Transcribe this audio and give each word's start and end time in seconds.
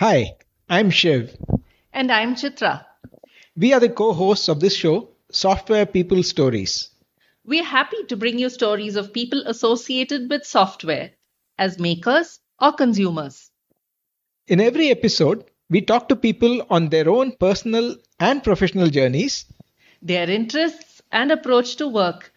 Hi, 0.00 0.36
I'm 0.68 0.90
Shiv. 0.90 1.36
And 1.92 2.12
I'm 2.12 2.36
Chitra. 2.36 2.84
We 3.56 3.72
are 3.72 3.80
the 3.80 3.88
co 3.88 4.12
hosts 4.12 4.48
of 4.48 4.60
this 4.60 4.76
show, 4.76 5.08
Software 5.32 5.86
People 5.86 6.22
Stories. 6.22 6.90
We're 7.44 7.64
happy 7.64 8.04
to 8.04 8.16
bring 8.16 8.38
you 8.38 8.48
stories 8.48 8.94
of 8.94 9.12
people 9.12 9.42
associated 9.44 10.30
with 10.30 10.46
software 10.46 11.10
as 11.58 11.80
makers 11.80 12.38
or 12.60 12.74
consumers. 12.74 13.50
In 14.46 14.60
every 14.60 14.90
episode, 14.90 15.46
we 15.68 15.80
talk 15.80 16.08
to 16.10 16.14
people 16.14 16.64
on 16.70 16.90
their 16.90 17.10
own 17.10 17.32
personal 17.32 17.96
and 18.20 18.44
professional 18.44 18.90
journeys, 18.90 19.46
their 20.00 20.30
interests 20.30 21.02
and 21.10 21.32
approach 21.32 21.74
to 21.74 21.88
work 21.88 22.32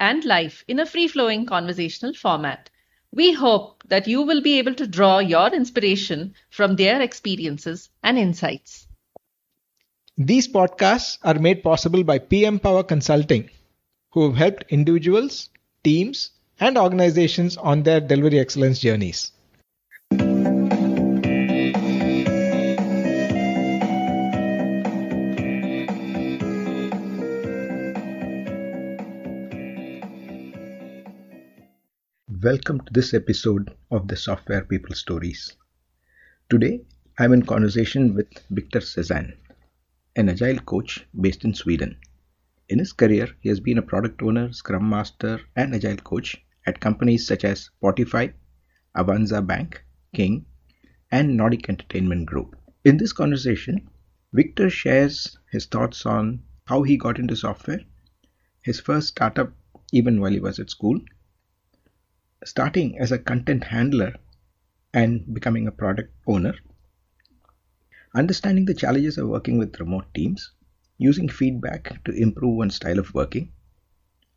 and 0.00 0.24
life 0.24 0.64
in 0.66 0.80
a 0.80 0.86
free 0.86 1.06
flowing 1.06 1.46
conversational 1.46 2.14
format. 2.14 2.68
We 3.16 3.32
hope 3.32 3.82
that 3.88 4.06
you 4.06 4.20
will 4.20 4.42
be 4.42 4.58
able 4.58 4.74
to 4.74 4.86
draw 4.86 5.20
your 5.20 5.48
inspiration 5.48 6.34
from 6.50 6.76
their 6.76 7.00
experiences 7.00 7.88
and 8.02 8.18
insights. 8.18 8.86
These 10.18 10.48
podcasts 10.48 11.16
are 11.22 11.38
made 11.38 11.62
possible 11.62 12.04
by 12.04 12.18
PM 12.18 12.58
Power 12.58 12.82
Consulting, 12.82 13.48
who 14.10 14.26
have 14.26 14.36
helped 14.36 14.64
individuals, 14.68 15.48
teams, 15.82 16.32
and 16.60 16.76
organizations 16.76 17.56
on 17.56 17.84
their 17.84 18.00
delivery 18.00 18.38
excellence 18.38 18.80
journeys. 18.80 19.32
Welcome 32.46 32.78
to 32.82 32.92
this 32.92 33.12
episode 33.12 33.74
of 33.90 34.06
the 34.06 34.16
Software 34.16 34.64
People 34.64 34.94
Stories. 34.94 35.56
Today, 36.48 36.82
I'm 37.18 37.32
in 37.32 37.44
conversation 37.44 38.14
with 38.14 38.28
Victor 38.50 38.78
Cessan, 38.78 39.32
an 40.14 40.28
agile 40.28 40.60
coach 40.60 41.04
based 41.20 41.44
in 41.44 41.54
Sweden. 41.54 41.96
In 42.68 42.78
his 42.78 42.92
career, 42.92 43.30
he 43.40 43.48
has 43.48 43.58
been 43.58 43.78
a 43.78 43.82
product 43.90 44.22
owner, 44.22 44.52
scrum 44.52 44.88
master, 44.88 45.40
and 45.56 45.74
agile 45.74 45.96
coach 45.96 46.36
at 46.64 46.78
companies 46.78 47.26
such 47.26 47.44
as 47.44 47.68
Spotify, 47.82 48.32
Avanza 48.96 49.44
Bank, 49.44 49.82
King, 50.14 50.46
and 51.10 51.36
Nordic 51.36 51.68
Entertainment 51.68 52.26
Group. 52.26 52.54
In 52.84 52.96
this 52.96 53.12
conversation, 53.12 53.90
Victor 54.32 54.70
shares 54.70 55.36
his 55.50 55.66
thoughts 55.66 56.06
on 56.06 56.44
how 56.66 56.84
he 56.84 56.96
got 56.96 57.18
into 57.18 57.34
software, 57.34 57.80
his 58.62 58.78
first 58.78 59.08
startup 59.08 59.52
even 59.92 60.20
while 60.20 60.30
he 60.30 60.38
was 60.38 60.60
at 60.60 60.70
school, 60.70 61.00
starting 62.46 62.96
as 63.00 63.10
a 63.10 63.18
content 63.18 63.64
handler 63.64 64.14
and 64.94 65.34
becoming 65.34 65.66
a 65.66 65.72
product 65.72 66.14
owner, 66.28 66.54
understanding 68.14 68.64
the 68.64 68.72
challenges 68.72 69.18
of 69.18 69.28
working 69.28 69.58
with 69.58 69.80
remote 69.80 70.06
teams, 70.14 70.52
using 70.96 71.28
feedback 71.28 72.04
to 72.04 72.12
improve 72.12 72.56
one's 72.56 72.76
style 72.76 73.00
of 73.00 73.12
working, 73.12 73.52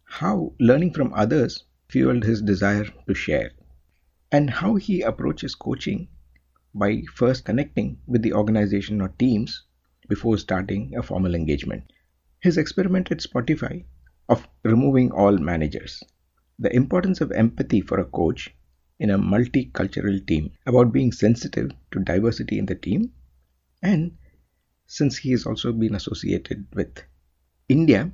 how 0.06 0.52
learning 0.60 0.92
from 0.92 1.14
others 1.14 1.66
fueled 1.88 2.24
his 2.24 2.42
desire 2.42 2.88
to 3.08 3.14
share, 3.14 3.52
and 4.32 4.50
how 4.50 4.73
he 4.73 5.02
approaches 5.02 5.54
coaching 5.54 6.08
by 6.73 7.04
first 7.14 7.46
connecting 7.46 8.00
with 8.08 8.23
the 8.23 8.34
organization 8.34 9.02
or 9.02 9.10
teams 9.20 9.66
before 10.08 10.38
starting 10.40 10.98
a 10.98 11.04
formal 11.04 11.36
engagement. 11.36 11.84
His 12.40 12.58
experiment 12.58 13.12
at 13.12 13.20
Spotify 13.20 13.86
of 14.28 14.48
removing 14.64 15.12
all 15.12 15.38
managers 15.38 16.04
the 16.60 16.76
importance 16.76 17.22
of 17.22 17.32
empathy 17.32 17.82
for 17.82 18.00
a 18.00 18.06
coach 18.06 18.54
in 19.00 19.10
a 19.10 19.18
multicultural 19.18 20.26
team, 20.28 20.52
about 20.66 20.92
being 20.92 21.12
sensitive 21.12 21.72
to 21.92 22.00
diversity 22.00 22.60
in 22.60 22.66
the 22.66 22.76
team, 22.76 23.12
and 23.82 24.18
since 24.86 25.18
he 25.18 25.32
has 25.32 25.46
also 25.46 25.72
been 25.72 25.96
associated 25.96 26.68
with 26.74 27.02
India, 27.70 28.12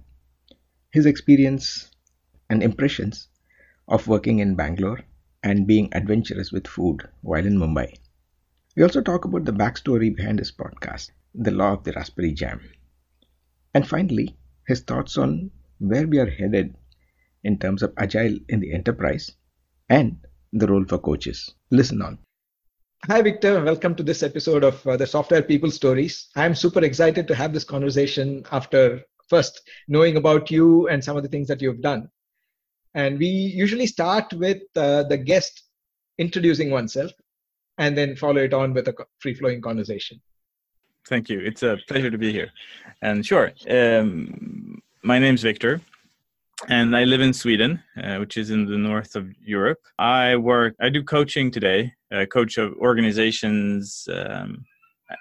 his 0.92 1.06
experience 1.06 1.90
and 2.50 2.62
impressions 2.62 3.30
of 3.88 4.08
working 4.08 4.40
in 4.40 4.56
Bangalore 4.56 5.00
and 5.42 5.66
being 5.66 5.90
adventurous 5.94 6.52
with 6.52 6.68
food 6.68 7.08
while 7.22 7.46
in 7.46 7.58
Mumbai. 7.58 7.98
We 8.76 8.84
also 8.84 9.02
talk 9.02 9.26
about 9.26 9.46
the 9.46 9.54
backstory 9.54 10.16
behind 10.16 10.40
his 10.40 10.52
podcast, 10.52 11.12
The 11.34 11.52
Law 11.52 11.74
of 11.74 11.84
the 11.84 11.94
Raspberry 11.94 12.34
Jam. 12.34 12.62
And 13.74 13.88
finally, 13.88 14.38
his 14.68 14.82
thoughts 14.82 15.18
on 15.18 15.52
where 15.80 16.08
we 16.08 16.20
are 16.20 16.30
headed 16.30 16.76
in 17.46 17.58
terms 17.60 17.84
of 17.84 17.94
agile 17.98 18.38
in 18.50 18.60
the 18.60 18.74
enterprise 18.74 19.32
and 19.90 20.18
the 20.52 20.68
role 20.68 20.84
for 20.84 20.98
coaches. 20.98 21.54
Listen 21.72 22.02
on. 22.02 22.18
Hi, 23.08 23.22
Victor. 23.22 23.64
Welcome 23.64 23.94
to 23.96 24.04
this 24.04 24.24
episode 24.24 24.64
of 24.64 24.86
uh, 24.88 24.98
the 24.98 25.06
Software 25.06 25.44
People 25.44 25.70
Stories. 25.70 26.28
I'm 26.36 26.56
super 26.56 26.84
excited 26.84 27.28
to 27.28 27.36
have 27.36 27.54
this 27.54 27.64
conversation 27.64 28.44
after 28.52 29.02
first 29.30 29.62
knowing 29.88 30.18
about 30.18 30.50
you 30.50 30.88
and 30.88 31.04
some 31.04 31.16
of 31.16 31.22
the 31.22 31.30
things 31.30 31.48
that 31.48 31.62
you've 31.62 31.82
done. 31.82 32.10
And 32.96 33.20
we 33.20 33.28
usually 33.28 33.86
start 33.86 34.34
with 34.34 34.64
uh, 34.76 35.04
the 35.04 35.18
guest 35.18 35.64
introducing 36.18 36.72
oneself 36.72 37.12
and 37.78 37.96
then 37.96 38.16
follow 38.16 38.42
it 38.42 38.54
on 38.54 38.74
with 38.74 38.88
a 38.88 38.96
free 39.20 39.36
flowing 39.36 39.62
conversation. 39.62 40.20
Thank 41.08 41.30
you. 41.30 41.40
It's 41.42 41.62
a 41.62 41.78
pleasure 41.88 42.10
to 42.10 42.18
be 42.18 42.32
here. 42.32 42.50
And 43.04 43.24
sure, 43.24 43.52
um, 43.70 44.82
my 45.04 45.20
name's 45.20 45.44
Victor 45.44 45.82
and 46.70 46.96
I 46.96 47.04
live 47.04 47.22
in 47.22 47.34
Sweden, 47.34 47.84
uh, 48.02 48.18
which 48.18 48.38
is 48.38 48.50
in 48.50 48.66
the 48.66 48.78
north 48.78 49.16
of 49.16 49.28
Europe. 49.42 49.80
I 50.00 50.36
work, 50.36 50.76
I 50.82 50.90
do 50.90 51.04
coaching 51.04 51.52
today, 51.52 51.94
uh, 52.14 52.26
coach 52.26 52.58
of 52.58 52.74
organizations, 52.78 54.08
um, 54.12 54.66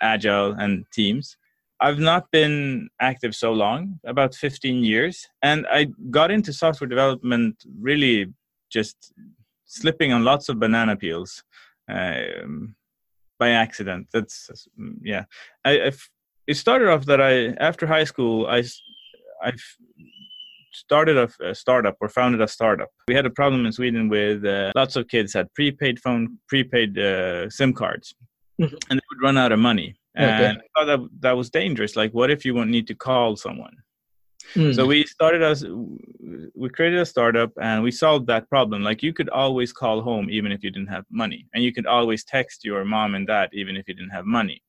agile, 0.00 0.52
and 0.52 0.84
teams. 0.92 1.36
I've 1.80 1.98
not 1.98 2.30
been 2.30 2.88
active 3.00 3.34
so 3.34 3.52
long, 3.52 3.98
about 4.04 4.34
15 4.34 4.84
years, 4.84 5.26
and 5.42 5.66
I 5.70 5.88
got 6.10 6.30
into 6.30 6.52
software 6.52 6.88
development 6.88 7.64
really 7.80 8.32
just 8.70 9.12
slipping 9.66 10.12
on 10.12 10.24
lots 10.24 10.48
of 10.48 10.60
banana 10.60 10.96
peels 10.96 11.42
um, 11.88 12.76
by 13.38 13.50
accident. 13.50 14.06
That's 14.12 14.68
yeah. 15.02 15.24
I, 15.64 15.92
it 16.46 16.56
started 16.56 16.88
off 16.88 17.06
that 17.06 17.20
I 17.20 17.48
after 17.62 17.86
high 17.86 18.04
school 18.04 18.46
I 18.46 18.62
I 19.42 19.52
started 20.74 21.16
a, 21.16 21.50
a, 21.50 21.54
startup 21.54 21.96
or 22.00 22.08
founded 22.08 22.40
a 22.40 22.48
startup. 22.48 22.88
We 23.08 23.14
had 23.14 23.26
a 23.26 23.30
problem 23.30 23.66
in 23.66 23.72
Sweden 23.72 24.08
with 24.08 24.44
uh, 24.44 24.72
lots 24.74 24.96
of 24.96 25.08
kids 25.08 25.32
had 25.32 25.52
prepaid 25.54 26.00
phone, 26.00 26.38
prepaid 26.48 26.98
uh, 26.98 27.48
SIM 27.50 27.72
cards, 27.72 28.14
mm-hmm. 28.60 28.74
and 28.90 28.98
they 28.98 29.04
would 29.10 29.22
run 29.22 29.38
out 29.38 29.52
of 29.52 29.58
money. 29.58 29.96
And 30.16 30.58
I 30.58 30.60
thought 30.76 30.84
that 30.86 31.08
that 31.20 31.36
was 31.36 31.50
dangerous. 31.50 31.96
Like, 31.96 32.12
what 32.12 32.30
if 32.30 32.44
you 32.44 32.54
won't 32.54 32.70
need 32.70 32.86
to 32.86 32.94
call 32.94 33.34
someone? 33.34 33.76
Mm. 34.54 34.74
So 34.74 34.86
we 34.86 35.04
started 35.04 35.42
us. 35.42 35.64
We 36.54 36.68
created 36.68 37.00
a 37.00 37.06
startup 37.06 37.50
and 37.60 37.82
we 37.82 37.90
solved 37.90 38.26
that 38.28 38.48
problem. 38.48 38.82
Like 38.82 39.02
you 39.02 39.12
could 39.12 39.28
always 39.30 39.72
call 39.72 40.02
home 40.02 40.28
even 40.30 40.52
if 40.52 40.62
you 40.62 40.70
didn't 40.70 40.88
have 40.88 41.04
money, 41.10 41.46
and 41.54 41.64
you 41.64 41.72
could 41.72 41.86
always 41.86 42.24
text 42.24 42.64
your 42.64 42.84
mom 42.84 43.14
and 43.14 43.26
dad 43.26 43.48
even 43.52 43.76
if 43.76 43.88
you 43.88 43.94
didn't 43.94 44.10
have 44.10 44.26
money. 44.26 44.62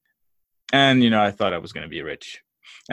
And 0.73 1.03
you 1.03 1.09
know, 1.09 1.21
I 1.21 1.31
thought 1.31 1.53
I 1.53 1.59
was 1.59 1.73
going 1.73 1.83
to 1.83 1.89
be 1.89 2.01
rich, 2.01 2.41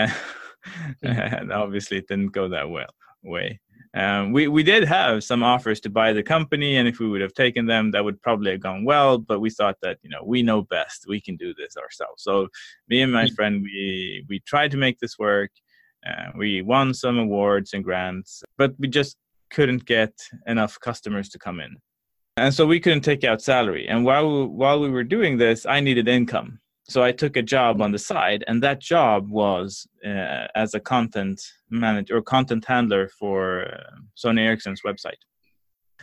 and 1.02 1.52
obviously 1.52 1.98
it 1.98 2.08
didn't 2.08 2.32
go 2.32 2.48
that 2.48 2.68
well 2.68 2.90
way. 3.22 3.60
Um, 3.94 4.32
we 4.32 4.48
we 4.48 4.62
did 4.62 4.84
have 4.84 5.22
some 5.22 5.42
offers 5.42 5.78
to 5.80 5.90
buy 5.90 6.14
the 6.14 6.22
company, 6.22 6.76
and 6.76 6.88
if 6.88 6.98
we 6.98 7.08
would 7.08 7.20
have 7.20 7.34
taken 7.34 7.66
them, 7.66 7.90
that 7.90 8.04
would 8.04 8.22
probably 8.22 8.52
have 8.52 8.60
gone 8.60 8.84
well. 8.84 9.18
But 9.18 9.40
we 9.40 9.50
thought 9.50 9.76
that 9.82 9.98
you 10.02 10.08
know 10.08 10.22
we 10.24 10.42
know 10.42 10.62
best, 10.62 11.04
we 11.06 11.20
can 11.20 11.36
do 11.36 11.52
this 11.54 11.76
ourselves. 11.76 12.22
So 12.22 12.48
me 12.88 13.02
and 13.02 13.12
my 13.12 13.26
mm. 13.26 13.34
friend, 13.34 13.62
we 13.62 14.24
we 14.28 14.40
tried 14.40 14.70
to 14.70 14.78
make 14.78 14.98
this 14.98 15.18
work. 15.18 15.50
Uh, 16.06 16.30
we 16.36 16.62
won 16.62 16.94
some 16.94 17.18
awards 17.18 17.74
and 17.74 17.84
grants, 17.84 18.42
but 18.56 18.72
we 18.78 18.88
just 18.88 19.16
couldn't 19.50 19.84
get 19.84 20.12
enough 20.46 20.80
customers 20.80 21.28
to 21.28 21.38
come 21.38 21.60
in, 21.60 21.76
and 22.38 22.54
so 22.54 22.66
we 22.66 22.80
couldn't 22.80 23.02
take 23.02 23.24
out 23.24 23.42
salary. 23.42 23.86
And 23.88 24.06
while 24.06 24.26
we, 24.26 24.46
while 24.46 24.80
we 24.80 24.88
were 24.88 25.04
doing 25.04 25.36
this, 25.36 25.66
I 25.66 25.80
needed 25.80 26.08
income, 26.08 26.60
so 26.84 27.02
I 27.02 27.12
took 27.12 27.36
a 27.36 27.42
job 27.42 27.80
on 27.80 27.92
the 27.92 27.98
side, 27.98 28.44
and 28.48 28.62
that 28.62 28.80
job 28.80 29.30
was 29.30 29.86
uh, 30.04 30.46
as 30.54 30.74
a 30.74 30.80
content 30.80 31.40
manager 31.70 32.16
or 32.16 32.22
content 32.22 32.64
handler 32.64 33.08
for 33.18 33.66
uh, 33.66 33.96
Sony 34.16 34.40
Ericsson's 34.40 34.82
website. 34.82 35.20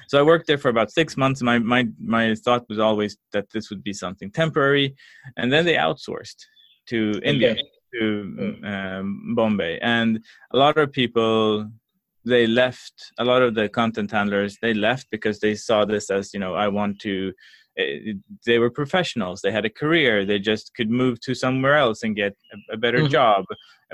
So 0.08 0.18
I 0.18 0.24
worked 0.24 0.48
there 0.48 0.58
for 0.58 0.70
about 0.70 0.92
six 0.92 1.18
months. 1.18 1.42
My 1.42 1.60
my 1.60 1.88
my 2.00 2.34
thought 2.36 2.66
was 2.70 2.80
always 2.80 3.18
that 3.34 3.48
this 3.54 3.70
would 3.70 3.84
be 3.84 3.94
something 3.94 4.32
temporary, 4.32 4.96
and 5.38 5.52
then 5.52 5.66
they 5.66 5.76
outsourced 5.76 6.40
to 6.88 7.12
okay. 7.18 7.30
India 7.30 7.56
to 7.94 8.34
mm. 8.40 9.00
um, 9.00 9.36
Bombay, 9.36 9.80
and 9.82 10.24
a 10.54 10.58
lot 10.58 10.78
of 10.78 10.92
people 10.92 11.70
they 12.26 12.48
left. 12.48 13.12
A 13.18 13.26
lot 13.26 13.42
of 13.42 13.54
the 13.54 13.68
content 13.68 14.12
handlers 14.12 14.58
they 14.62 14.74
left 14.74 15.08
because 15.12 15.40
they 15.40 15.56
saw 15.56 15.86
this 15.86 16.10
as 16.10 16.34
you 16.34 16.40
know 16.40 16.54
I 16.54 16.68
want 16.70 17.00
to 17.02 17.34
they 18.46 18.60
were 18.60 18.70
professionals. 18.70 19.42
They 19.42 19.52
had 19.52 19.66
a 19.66 19.70
career. 19.70 20.26
They 20.26 20.40
just 20.40 20.74
could 20.76 20.90
move 20.90 21.20
to 21.22 21.34
somewhere 21.34 21.78
else 21.78 22.04
and 22.04 22.16
get 22.16 22.36
a, 22.54 22.74
a 22.74 22.78
better 22.78 23.00
mm-hmm. 23.00 23.12
job 23.12 23.46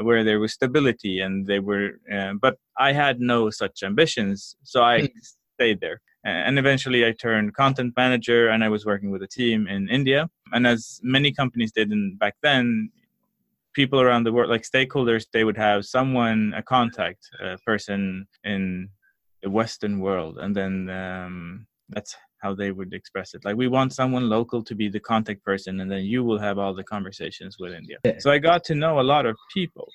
where 0.01 0.23
there 0.23 0.39
was 0.39 0.53
stability 0.53 1.21
and 1.21 1.47
they 1.47 1.59
were 1.59 2.01
uh, 2.13 2.33
but 2.33 2.57
i 2.77 2.91
had 2.91 3.19
no 3.19 3.49
such 3.49 3.81
ambitions 3.83 4.55
so 4.63 4.83
i 4.83 5.01
mm-hmm. 5.01 5.17
stayed 5.53 5.79
there. 5.79 6.01
And 6.25 6.57
eventually 6.57 7.05
i 7.05 7.11
turned 7.11 7.53
content 7.53 7.93
manager 7.95 8.49
and 8.49 8.63
i 8.63 8.69
was 8.69 8.85
working 8.85 9.11
with 9.11 9.21
a 9.21 9.27
team 9.27 9.67
in 9.67 9.87
india. 9.89 10.29
And 10.53 10.65
as 10.67 10.99
many 11.03 11.31
companies 11.31 11.71
did 11.71 11.91
in 11.91 12.17
back 12.17 12.35
then, 12.41 12.89
people 13.73 13.99
around 14.01 14.23
the 14.23 14.31
world, 14.31 14.49
like 14.49 14.63
stakeholders, 14.63 15.25
they 15.33 15.43
would 15.43 15.57
have 15.57 15.85
someone, 15.85 16.53
a 16.55 16.63
contact 16.63 17.29
a 17.41 17.57
person 17.59 18.25
in 18.43 18.89
the 19.43 19.49
Western 19.49 19.99
world, 19.99 20.37
and 20.39 20.55
then 20.55 20.89
um, 20.89 21.67
that's 21.89 22.15
how 22.41 22.53
they 22.53 22.71
would 22.71 22.93
express 22.93 23.33
it. 23.33 23.45
Like 23.45 23.55
we 23.55 23.67
want 23.67 23.93
someone 23.93 24.29
local 24.29 24.63
to 24.63 24.75
be 24.75 24.89
the 24.89 24.99
contact 24.99 25.43
person, 25.43 25.79
and 25.79 25.91
then 25.91 26.03
you 26.03 26.23
will 26.23 26.39
have 26.39 26.57
all 26.57 26.73
the 26.73 26.83
conversations 26.83 27.57
with 27.59 27.73
India. 27.73 27.97
So 28.19 28.31
I 28.31 28.37
got 28.37 28.63
to 28.65 28.75
know 28.75 28.99
a 28.99 29.03
lot 29.13 29.25
of 29.25 29.35
people, 29.53 29.89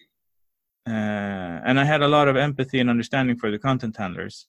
uh, 0.86 1.60
and 1.66 1.78
I 1.78 1.84
had 1.84 2.02
a 2.02 2.08
lot 2.08 2.28
of 2.28 2.36
empathy 2.36 2.80
and 2.80 2.90
understanding 2.90 3.36
for 3.36 3.50
the 3.50 3.58
content 3.58 3.96
handlers. 3.96 4.46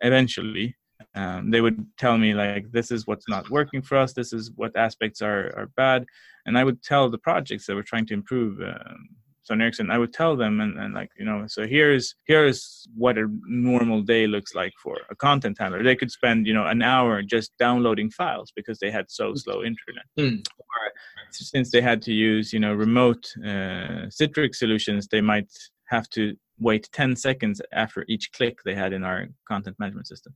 Eventually, 0.00 0.76
um, 1.14 1.50
they 1.50 1.60
would 1.60 1.86
tell 1.98 2.16
me 2.18 2.34
like, 2.34 2.70
"This 2.72 2.90
is 2.90 3.06
what's 3.06 3.28
not 3.28 3.50
working 3.50 3.82
for 3.82 3.96
us. 3.96 4.12
This 4.12 4.32
is 4.32 4.50
what 4.56 4.76
aspects 4.76 5.20
are 5.22 5.52
are 5.56 5.70
bad," 5.76 6.06
and 6.46 6.56
I 6.58 6.64
would 6.64 6.82
tell 6.82 7.10
the 7.10 7.18
projects 7.18 7.66
that 7.66 7.74
we're 7.74 7.82
trying 7.82 8.06
to 8.06 8.14
improve. 8.14 8.60
Um, 8.60 9.08
Sony 9.48 9.62
Ericsson, 9.62 9.90
I 9.90 9.98
would 9.98 10.12
tell 10.12 10.36
them 10.36 10.60
and, 10.60 10.78
and 10.78 10.94
like, 10.94 11.10
you 11.18 11.24
know, 11.24 11.44
so 11.46 11.66
here's 11.66 12.14
here's 12.24 12.86
what 12.96 13.18
a 13.18 13.26
normal 13.46 14.00
day 14.02 14.26
looks 14.26 14.54
like 14.54 14.72
for 14.82 14.98
a 15.10 15.16
content 15.16 15.58
handler. 15.58 15.82
They 15.82 15.96
could 15.96 16.10
spend, 16.10 16.46
you 16.46 16.54
know, 16.54 16.66
an 16.66 16.82
hour 16.82 17.22
just 17.22 17.52
downloading 17.58 18.10
files 18.10 18.52
because 18.56 18.78
they 18.78 18.90
had 18.90 19.10
so 19.10 19.34
slow 19.34 19.62
internet. 19.62 20.06
Mm. 20.18 20.46
Or 20.58 20.92
since 21.30 21.70
they 21.70 21.80
had 21.80 22.00
to 22.02 22.12
use, 22.12 22.52
you 22.52 22.60
know, 22.60 22.72
remote 22.72 23.32
uh, 23.38 24.08
Citrix 24.08 24.56
solutions, 24.56 25.08
they 25.08 25.20
might 25.20 25.50
have 25.86 26.08
to 26.10 26.36
wait 26.58 26.88
10 26.92 27.16
seconds 27.16 27.60
after 27.72 28.04
each 28.08 28.32
click 28.32 28.58
they 28.64 28.74
had 28.74 28.92
in 28.92 29.04
our 29.04 29.26
content 29.46 29.76
management 29.78 30.06
system. 30.06 30.34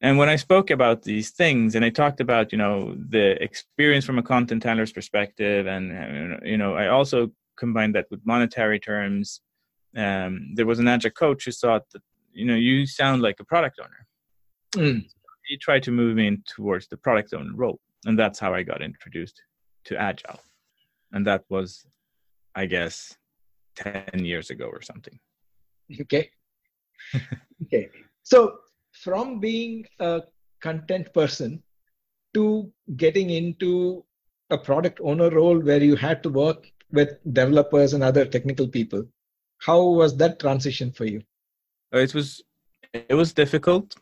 And 0.00 0.18
when 0.18 0.28
I 0.28 0.34
spoke 0.34 0.70
about 0.70 1.02
these 1.02 1.30
things, 1.30 1.76
and 1.76 1.84
I 1.84 1.90
talked 1.90 2.20
about, 2.20 2.50
you 2.50 2.58
know, 2.58 2.96
the 3.08 3.40
experience 3.40 4.04
from 4.04 4.18
a 4.18 4.22
content 4.22 4.64
handler's 4.64 4.92
perspective, 4.92 5.68
and 5.68 6.40
you 6.44 6.56
know, 6.56 6.74
I 6.74 6.88
also 6.88 7.30
combined 7.56 7.94
that 7.94 8.06
with 8.10 8.20
monetary 8.24 8.78
terms. 8.78 9.40
Um, 9.96 10.52
there 10.54 10.66
was 10.66 10.78
an 10.78 10.88
agile 10.88 11.10
coach 11.10 11.44
who 11.44 11.52
thought 11.52 11.84
that 11.92 12.02
you 12.32 12.44
know 12.44 12.54
you 12.54 12.86
sound 12.86 13.22
like 13.22 13.40
a 13.40 13.44
product 13.44 13.78
owner. 13.80 14.06
Mm. 14.74 15.06
He 15.46 15.56
tried 15.58 15.82
to 15.84 15.90
move 15.90 16.16
me 16.16 16.28
in 16.28 16.42
towards 16.46 16.88
the 16.88 16.96
product 16.96 17.34
owner 17.34 17.54
role, 17.54 17.80
and 18.06 18.18
that's 18.18 18.38
how 18.38 18.54
I 18.54 18.62
got 18.62 18.82
introduced 18.82 19.42
to 19.84 19.96
agile, 19.96 20.40
and 21.12 21.26
that 21.26 21.44
was, 21.48 21.84
I 22.54 22.66
guess, 22.66 23.16
ten 23.76 24.24
years 24.24 24.50
ago 24.50 24.66
or 24.66 24.82
something. 24.82 25.18
Okay. 26.00 26.30
okay. 27.64 27.90
So 28.22 28.58
from 28.92 29.40
being 29.40 29.86
a 29.98 30.22
content 30.60 31.12
person 31.12 31.62
to 32.34 32.72
getting 32.96 33.30
into 33.30 34.04
a 34.50 34.58
product 34.58 35.00
owner 35.02 35.30
role 35.30 35.58
where 35.58 35.82
you 35.82 35.96
had 35.96 36.22
to 36.22 36.28
work 36.28 36.70
with 36.92 37.18
developers 37.32 37.94
and 37.94 38.02
other 38.04 38.24
technical 38.24 38.68
people. 38.68 39.04
How 39.58 39.82
was 39.82 40.16
that 40.16 40.38
transition 40.38 40.92
for 40.92 41.04
you? 41.04 41.22
It 41.92 42.14
was 42.14 42.42
it 42.92 43.14
was 43.14 43.32
difficult. 43.32 43.96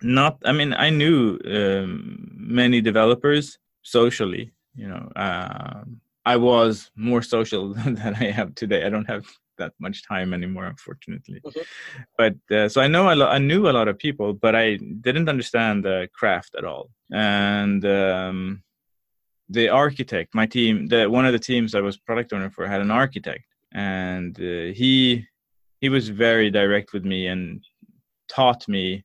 Not, 0.00 0.38
I 0.44 0.52
mean, 0.52 0.72
I 0.74 0.90
knew 0.90 1.38
um, 1.44 2.28
many 2.36 2.80
developers 2.80 3.58
socially. 3.82 4.52
You 4.76 4.88
know, 4.88 5.10
uh, 5.16 5.82
I 6.24 6.36
was 6.36 6.90
more 6.94 7.22
social 7.22 7.74
than 7.98 8.14
I 8.14 8.30
have 8.30 8.54
today. 8.54 8.84
I 8.84 8.90
don't 8.90 9.10
have 9.10 9.26
that 9.58 9.72
much 9.80 10.06
time 10.06 10.32
anymore, 10.32 10.66
unfortunately. 10.66 11.40
Mhm. 11.44 11.64
But 12.16 12.36
uh, 12.56 12.68
so 12.68 12.80
I 12.80 12.86
know 12.86 13.12
a 13.12 13.16
lo- 13.16 13.28
I 13.28 13.38
knew 13.38 13.68
a 13.68 13.76
lot 13.78 13.88
of 13.88 13.98
people, 13.98 14.32
but 14.32 14.54
I 14.54 14.76
didn't 14.76 15.28
understand 15.28 15.84
the 15.84 16.08
craft 16.14 16.54
at 16.56 16.64
all. 16.64 16.90
And 17.10 17.84
um, 17.84 18.62
the 19.48 19.68
architect, 19.68 20.34
my 20.34 20.46
team, 20.46 20.86
the 20.86 21.08
one 21.08 21.26
of 21.26 21.32
the 21.32 21.38
teams 21.38 21.74
I 21.74 21.80
was 21.80 21.96
product 21.96 22.32
owner 22.32 22.50
for, 22.50 22.66
had 22.66 22.80
an 22.80 22.90
architect, 22.90 23.44
and 23.72 24.38
uh, 24.38 24.72
he 24.74 25.26
he 25.80 25.88
was 25.88 26.08
very 26.08 26.50
direct 26.50 26.92
with 26.92 27.04
me 27.04 27.28
and 27.28 27.62
taught 28.28 28.68
me 28.68 29.04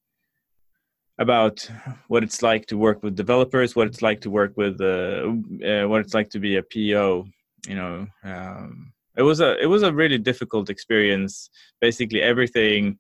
about 1.19 1.69
what 2.07 2.23
it's 2.23 2.41
like 2.41 2.65
to 2.65 2.77
work 2.77 3.03
with 3.03 3.15
developers, 3.15 3.75
what 3.75 3.87
it's 3.87 4.01
like 4.01 4.19
to 4.21 4.29
work 4.29 4.53
with, 4.57 4.81
uh, 4.81 5.31
uh, 5.65 5.87
what 5.87 6.01
it's 6.01 6.13
like 6.13 6.29
to 6.31 6.39
be 6.39 6.57
a 6.57 6.63
PO. 6.63 7.25
You 7.67 7.75
know, 7.75 8.07
um, 8.23 8.91
it 9.15 9.21
was 9.21 9.39
a 9.39 9.57
it 9.61 9.67
was 9.67 9.83
a 9.83 9.93
really 9.93 10.17
difficult 10.17 10.69
experience. 10.69 11.49
Basically, 11.79 12.21
everything. 12.21 12.99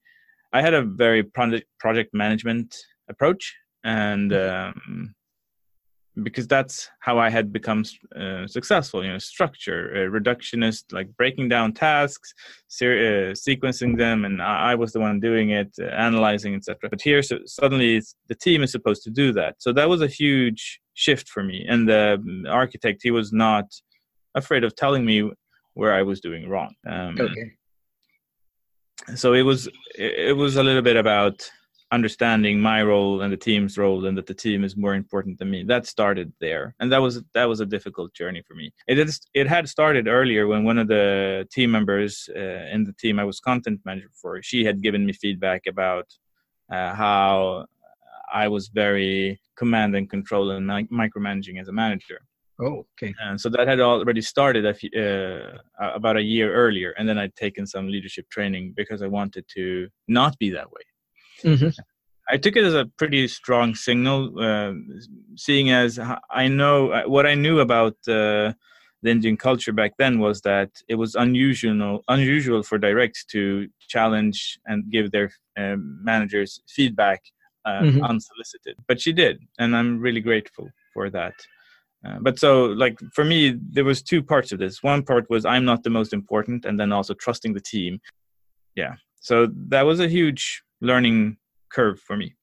I 0.53 0.61
had 0.61 0.75
a 0.75 0.83
very 0.83 1.23
project 1.23 1.65
project 1.79 2.13
management 2.13 2.75
approach, 3.09 3.53
and 3.83 4.31
um, 4.31 5.15
because 6.21 6.47
that's 6.47 6.89
how 6.99 7.17
I 7.17 7.29
had 7.29 7.51
become 7.51 7.83
uh, 8.15 8.45
successful. 8.45 9.03
You 9.03 9.13
know, 9.13 9.17
structure, 9.17 9.91
uh, 9.95 10.19
reductionist, 10.19 10.93
like 10.93 11.15
breaking 11.17 11.49
down 11.49 11.73
tasks, 11.73 12.33
ser- 12.67 13.31
uh, 13.31 13.31
sequencing 13.33 13.97
them, 13.97 14.25
and 14.25 14.41
I-, 14.41 14.71
I 14.71 14.75
was 14.75 14.93
the 14.93 14.99
one 14.99 15.19
doing 15.19 15.49
it, 15.51 15.73
uh, 15.81 15.85
analyzing, 15.85 16.53
etc. 16.53 16.89
But 16.89 17.01
here, 17.01 17.23
so 17.23 17.39
suddenly, 17.45 17.95
it's, 17.95 18.15
the 18.27 18.35
team 18.35 18.61
is 18.61 18.71
supposed 18.71 19.03
to 19.03 19.09
do 19.09 19.33
that. 19.33 19.55
So 19.57 19.73
that 19.73 19.89
was 19.89 20.01
a 20.01 20.07
huge 20.07 20.79
shift 20.93 21.29
for 21.29 21.41
me. 21.43 21.65
And 21.67 21.89
the 21.89 22.15
um, 22.19 22.45
architect, 22.47 23.01
he 23.01 23.11
was 23.11 23.33
not 23.33 23.65
afraid 24.35 24.63
of 24.63 24.75
telling 24.75 25.05
me 25.05 25.31
where 25.73 25.93
I 25.93 26.03
was 26.03 26.21
doing 26.21 26.47
wrong. 26.47 26.75
Um, 26.87 27.15
Okay. 27.19 27.51
so 29.15 29.33
it 29.33 29.41
was 29.41 29.67
it 29.95 30.37
was 30.37 30.55
a 30.55 30.63
little 30.63 30.81
bit 30.83 30.95
about 30.95 31.49
understanding 31.97 32.59
my 32.59 32.81
role 32.81 33.21
and 33.21 33.31
the 33.31 33.43
team's 33.49 33.77
role 33.77 34.05
and 34.07 34.17
that 34.17 34.25
the 34.25 34.39
team 34.45 34.63
is 34.63 34.75
more 34.75 34.95
important 34.95 35.37
than 35.37 35.49
me. 35.55 35.63
That 35.63 35.85
started 35.85 36.33
there. 36.39 36.65
And 36.79 36.91
that 36.91 37.01
was 37.05 37.13
that 37.35 37.47
was 37.51 37.59
a 37.61 37.65
difficult 37.75 38.13
journey 38.13 38.41
for 38.47 38.55
me. 38.55 38.67
It 38.87 38.97
is 38.97 39.21
it 39.41 39.47
had 39.47 39.69
started 39.75 40.07
earlier 40.07 40.43
when 40.47 40.63
one 40.63 40.79
of 40.83 40.87
the 40.87 41.47
team 41.55 41.69
members 41.77 42.29
uh, 42.35 42.65
in 42.75 42.83
the 42.83 42.95
team 43.03 43.15
i 43.19 43.25
was 43.31 43.39
content 43.39 43.79
manager 43.85 44.11
for 44.21 44.31
she 44.41 44.59
had 44.67 44.77
given 44.85 45.01
me 45.07 45.13
feedback 45.13 45.61
about 45.73 46.07
uh, 46.75 46.91
how 47.03 47.65
i 48.43 48.45
was 48.55 48.63
very 48.83 49.39
command 49.61 49.91
and 49.97 50.09
control 50.15 50.45
and 50.51 50.65
mi- 50.71 50.91
micromanaging 51.03 51.59
as 51.61 51.67
a 51.67 51.75
manager. 51.83 52.19
Oh, 52.65 52.85
okay. 52.93 53.13
and 53.25 53.39
so 53.41 53.49
that 53.49 53.67
had 53.67 53.79
already 53.79 54.21
started 54.21 54.63
a 54.71 54.73
few, 54.79 54.91
uh, 55.05 55.57
about 55.99 56.17
a 56.17 56.21
year 56.35 56.47
earlier. 56.63 56.91
And 56.97 57.05
then 57.07 57.17
i'd 57.23 57.35
taken 57.45 57.63
some 57.75 57.85
leadership 57.95 58.25
training 58.35 58.65
because 58.81 58.99
i 59.07 59.09
wanted 59.19 59.45
to 59.57 59.65
not 60.07 60.33
be 60.43 60.49
that 60.57 60.69
way 60.75 60.85
hmm 61.43 61.69
I 62.29 62.37
took 62.37 62.55
it 62.55 62.63
as 62.63 62.73
a 62.73 62.85
pretty 62.97 63.27
strong 63.27 63.75
signal, 63.75 64.39
uh, 64.39 64.73
seeing 65.35 65.71
as 65.71 65.99
I 66.31 66.47
know 66.47 66.91
uh, 66.91 67.03
what 67.03 67.25
I 67.25 67.35
knew 67.35 67.59
about 67.59 67.95
uh, 68.07 68.53
the 69.01 69.11
Indian 69.11 69.35
culture 69.35 69.73
back 69.73 69.91
then 69.97 70.19
was 70.19 70.39
that 70.41 70.69
it 70.87 70.95
was 70.95 71.15
unusual 71.15 72.01
unusual 72.07 72.63
for 72.63 72.77
directs 72.77 73.25
to 73.25 73.67
challenge 73.89 74.57
and 74.65 74.89
give 74.89 75.11
their 75.11 75.31
um, 75.57 75.99
managers 76.03 76.61
feedback 76.69 77.21
uh, 77.65 77.81
Mhm. 77.83 78.03
unsolicited. 78.09 78.77
But 78.87 79.01
she 79.01 79.11
did, 79.11 79.39
and 79.59 79.75
I'm 79.75 79.99
really 79.99 80.21
grateful 80.21 80.69
for 80.93 81.09
that. 81.09 81.33
Uh, 82.05 82.19
but 82.21 82.39
so, 82.39 82.65
like 82.65 82.97
for 83.13 83.25
me, 83.25 83.57
there 83.71 83.85
was 83.85 84.01
two 84.01 84.23
parts 84.23 84.51
of 84.53 84.59
this. 84.59 84.81
One 84.81 85.03
part 85.03 85.29
was 85.29 85.45
I'm 85.45 85.65
not 85.65 85.83
the 85.83 85.89
most 85.89 86.13
important, 86.13 86.65
and 86.65 86.79
then 86.79 86.91
also 86.93 87.13
trusting 87.13 87.53
the 87.53 87.61
team. 87.61 87.99
Yeah, 88.75 88.95
so 89.19 89.47
that 89.69 89.83
was 89.83 89.99
a 89.99 90.07
huge 90.07 90.63
learning 90.81 91.37
curve 91.73 91.99
for 91.99 92.15
me. 92.17 92.35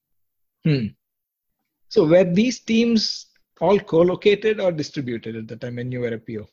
So 1.88 2.06
were 2.06 2.24
these 2.24 2.60
teams 2.60 3.26
all 3.60 3.78
co-located 3.78 4.60
or 4.60 4.72
distributed 4.72 5.36
at 5.36 5.48
the 5.48 5.56
time 5.56 5.76
when 5.76 5.92
you 5.92 6.00
were 6.00 6.14
a 6.14 6.18
PO? 6.18 6.48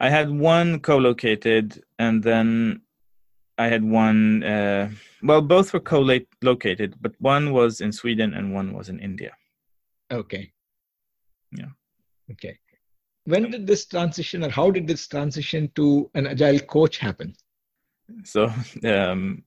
I 0.00 0.08
had 0.08 0.30
one 0.30 0.80
co-located, 0.80 1.82
and 1.98 2.22
then 2.22 2.82
I 3.58 3.66
had 3.66 3.82
one. 3.82 4.44
Uh, 4.44 4.90
well, 5.22 5.42
both 5.42 5.72
were 5.72 5.80
co-located, 5.80 6.94
but 7.00 7.12
one 7.18 7.52
was 7.52 7.80
in 7.80 7.90
Sweden 7.92 8.34
and 8.34 8.54
one 8.54 8.72
was 8.72 8.88
in 8.88 9.00
India. 9.00 9.32
Okay. 10.12 10.52
Yeah. 11.50 11.72
Okay. 12.30 12.56
When 13.24 13.50
did 13.50 13.66
this 13.66 13.86
transition 13.86 14.44
or 14.44 14.50
how 14.50 14.70
did 14.70 14.86
this 14.86 15.08
transition 15.08 15.70
to 15.74 16.08
an 16.14 16.28
agile 16.28 16.60
coach 16.60 16.98
happen? 16.98 17.34
So 18.24 18.44
um, 18.84 19.42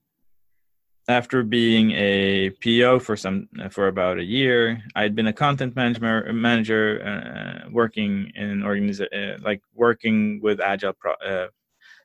after 1.11 1.43
being 1.43 1.91
a 1.91 2.49
PO 2.63 2.99
for 2.99 3.15
some 3.15 3.47
for 3.69 3.87
about 3.87 4.17
a 4.17 4.23
year, 4.23 4.81
I'd 4.95 5.15
been 5.15 5.27
a 5.27 5.33
content 5.33 5.75
manager 5.75 6.33
manager 6.33 6.83
uh, 7.05 7.69
working 7.71 8.31
in 8.35 8.61
organiza- 8.61 9.13
uh, 9.13 9.37
like 9.43 9.61
working 9.73 10.39
with 10.41 10.59
agile. 10.59 10.93
Pro- 10.93 11.21
uh, 11.25 11.47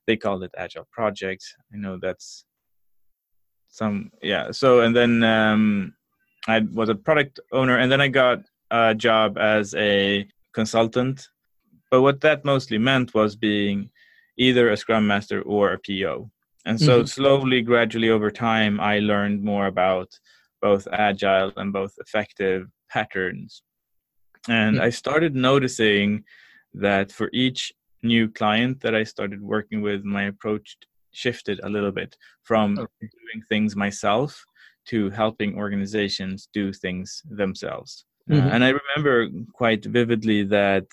they 0.06 0.16
called 0.16 0.42
it 0.44 0.52
agile 0.56 0.86
projects. 0.90 1.54
I 1.72 1.76
know 1.78 1.98
that's 2.00 2.44
some 3.68 4.10
yeah. 4.22 4.50
So 4.50 4.80
and 4.80 4.94
then 4.94 5.22
um, 5.22 5.94
I 6.46 6.60
was 6.60 6.88
a 6.88 6.94
product 6.94 7.40
owner, 7.52 7.78
and 7.78 7.90
then 7.90 8.00
I 8.00 8.08
got 8.08 8.40
a 8.70 8.94
job 8.94 9.38
as 9.38 9.74
a 9.74 10.26
consultant. 10.54 11.28
But 11.90 12.02
what 12.02 12.20
that 12.22 12.44
mostly 12.44 12.78
meant 12.78 13.14
was 13.14 13.36
being 13.36 13.90
either 14.36 14.70
a 14.70 14.76
scrum 14.76 15.06
master 15.06 15.42
or 15.42 15.72
a 15.72 15.78
PO. 15.78 16.30
And 16.66 16.80
so 16.80 17.02
Mhm. 17.02 17.08
slowly, 17.08 17.62
gradually 17.62 18.10
over 18.10 18.30
time, 18.30 18.80
I 18.80 18.98
learned 18.98 19.42
more 19.42 19.66
about 19.68 20.10
both 20.60 20.86
agile 20.92 21.52
and 21.56 21.72
both 21.72 21.94
effective 21.98 22.68
patterns. 22.90 23.62
And 24.48 24.76
Hmm. 24.76 24.82
I 24.82 24.90
started 24.90 25.34
noticing 25.34 26.24
that 26.74 27.12
for 27.12 27.30
each 27.32 27.72
new 28.02 28.28
client 28.28 28.80
that 28.80 28.94
I 28.94 29.04
started 29.04 29.40
working 29.40 29.80
with, 29.80 30.04
my 30.04 30.24
approach 30.24 30.76
shifted 31.12 31.60
a 31.62 31.68
little 31.68 31.92
bit 31.92 32.16
from 32.42 32.74
Okay. 32.78 32.88
doing 33.00 33.42
things 33.48 33.76
myself 33.76 34.44
to 34.86 35.10
helping 35.10 35.56
organizations 35.56 36.48
do 36.52 36.72
things 36.72 37.22
themselves. 37.30 38.04
Uh, 38.30 38.34
and 38.34 38.64
I 38.64 38.72
remember 38.80 39.28
quite 39.52 39.84
vividly 39.84 40.42
that 40.44 40.84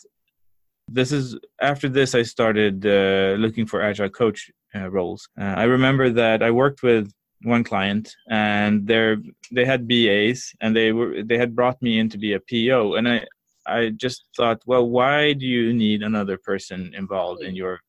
this 0.87 1.11
is 1.11 1.35
after 1.61 1.89
this 1.89 2.13
I 2.13 2.23
started 2.23 2.85
uh, 2.85 3.35
looking 3.39 3.65
for 3.65 3.81
agile 3.81 4.09
coach 4.09 4.51
uh, 4.75 4.89
roles. 4.89 5.27
Uh, 5.39 5.55
I 5.57 5.63
remember 5.63 6.09
that 6.09 6.43
I 6.43 6.51
worked 6.51 6.83
with 6.83 7.11
one 7.43 7.63
client 7.63 8.15
and 8.29 8.87
they 8.87 9.15
they 9.51 9.65
had 9.65 9.87
BAs 9.87 10.53
and 10.61 10.75
they 10.75 10.91
were 10.93 11.23
they 11.23 11.37
had 11.37 11.55
brought 11.55 11.81
me 11.81 11.99
in 11.99 12.09
to 12.09 12.17
be 12.17 12.33
a 12.33 12.39
PO 12.39 12.95
and 12.95 13.07
I 13.07 13.25
I 13.65 13.89
just 13.95 14.25
thought, 14.35 14.61
well, 14.65 14.89
why 14.89 15.33
do 15.33 15.45
you 15.45 15.73
need 15.73 16.03
another 16.03 16.37
person 16.37 16.93
involved 16.95 17.43
in 17.43 17.55
your 17.55 17.79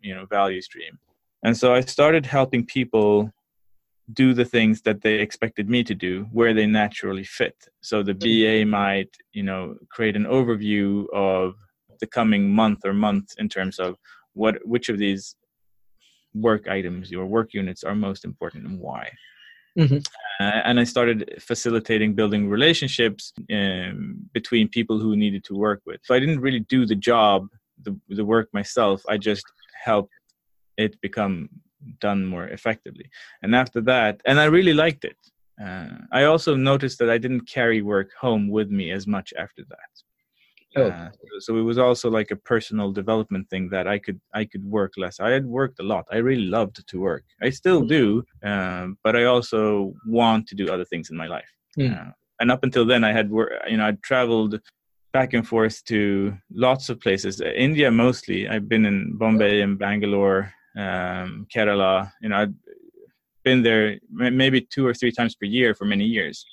you 0.00 0.14
know 0.14 0.26
value 0.26 0.62
stream? 0.62 0.98
And 1.42 1.56
so 1.56 1.74
I 1.74 1.80
started 1.80 2.26
helping 2.26 2.64
people 2.66 3.30
do 4.12 4.34
the 4.34 4.44
things 4.44 4.82
that 4.82 5.02
they 5.02 5.14
expected 5.14 5.68
me 5.68 5.82
to 5.84 5.94
do 5.94 6.26
where 6.32 6.54
they 6.54 6.66
naturally 6.66 7.24
fit. 7.24 7.56
So 7.80 8.02
the 8.02 8.14
BA 8.14 8.64
might, 8.64 9.10
you 9.32 9.42
know, 9.42 9.76
create 9.90 10.16
an 10.16 10.24
overview 10.24 11.06
of 11.12 11.54
the 12.00 12.06
coming 12.06 12.50
month 12.50 12.80
or 12.84 12.92
month 12.92 13.34
in 13.38 13.48
terms 13.48 13.78
of 13.78 13.96
what 14.34 14.54
which 14.66 14.88
of 14.88 14.98
these 14.98 15.34
work 16.40 16.68
items 16.68 17.10
your 17.10 17.26
work 17.26 17.54
units 17.54 17.84
are 17.84 17.94
most 17.94 18.24
important 18.24 18.66
and 18.66 18.78
why. 18.78 19.10
Mhm. 19.78 20.06
Uh, 20.40 20.60
and 20.64 20.78
I 20.80 20.84
started 20.84 21.34
facilitating 21.40 22.14
building 22.14 22.48
relationships 22.48 23.32
um, 23.52 24.28
between 24.32 24.68
people 24.68 24.98
who 24.98 25.16
needed 25.16 25.44
to 25.44 25.54
work 25.54 25.80
with. 25.86 26.00
So 26.04 26.14
I 26.14 26.20
didn't 26.20 26.40
really 26.40 26.60
do 26.60 26.86
the 26.86 26.94
job, 26.94 27.48
the, 27.82 27.98
the 28.08 28.24
work 28.24 28.48
myself. 28.52 29.02
I 29.08 29.16
just 29.16 29.44
helped 29.84 30.12
it 30.76 31.00
become 31.00 31.48
done 32.00 32.24
more 32.24 32.46
effectively. 32.48 33.08
And 33.42 33.54
after 33.54 33.80
that, 33.82 34.20
and 34.26 34.40
I 34.40 34.44
really 34.44 34.74
liked 34.74 35.04
it. 35.04 35.16
Uh, 35.62 35.88
I 36.12 36.24
also 36.24 36.54
noticed 36.54 36.98
that 36.98 37.10
I 37.10 37.18
didn't 37.18 37.48
carry 37.48 37.80
work 37.80 38.10
home 38.20 38.48
with 38.48 38.70
me 38.70 38.90
as 38.90 39.06
much 39.06 39.32
after 39.38 39.62
that. 39.68 39.92
Oh. 40.76 40.88
Uh, 40.88 41.10
so 41.40 41.56
it 41.56 41.62
was 41.62 41.78
also 41.78 42.10
like 42.10 42.30
a 42.30 42.36
personal 42.36 42.92
development 42.92 43.48
thing 43.48 43.68
that 43.70 43.88
I 43.88 43.98
could 43.98 44.20
I 44.34 44.44
could 44.44 44.64
work 44.64 44.92
less. 44.96 45.20
I 45.20 45.30
had 45.30 45.46
worked 45.46 45.80
a 45.80 45.82
lot. 45.82 46.04
I 46.12 46.18
really 46.18 46.46
loved 46.46 46.86
to 46.86 47.00
work. 47.00 47.24
I 47.42 47.50
still 47.50 47.82
do, 47.82 48.22
um, 48.44 48.98
but 49.02 49.16
I 49.16 49.24
also 49.24 49.94
want 50.06 50.46
to 50.48 50.54
do 50.54 50.68
other 50.72 50.84
things 50.84 51.10
in 51.10 51.16
my 51.16 51.26
life. 51.26 51.50
Mm. 51.78 52.08
Uh, 52.08 52.12
and 52.40 52.50
up 52.50 52.62
until 52.64 52.84
then, 52.84 53.04
I 53.04 53.12
had 53.12 53.30
work. 53.30 53.52
You 53.68 53.78
know, 53.78 53.86
I'd 53.86 54.02
traveled 54.02 54.60
back 55.12 55.32
and 55.32 55.48
forth 55.48 55.82
to 55.86 56.36
lots 56.52 56.90
of 56.90 57.00
places. 57.00 57.40
Uh, 57.40 57.46
India 57.46 57.90
mostly. 57.90 58.48
I've 58.48 58.68
been 58.68 58.84
in 58.84 59.16
Bombay 59.16 59.62
and 59.62 59.78
Bangalore, 59.78 60.52
um, 60.76 61.46
Kerala. 61.54 62.12
You 62.20 62.28
know, 62.28 62.36
I've 62.36 62.54
been 63.44 63.62
there 63.62 63.98
maybe 64.10 64.60
two 64.60 64.86
or 64.86 64.92
three 64.92 65.12
times 65.12 65.34
per 65.34 65.46
year 65.46 65.74
for 65.74 65.86
many 65.86 66.04
years. 66.04 66.44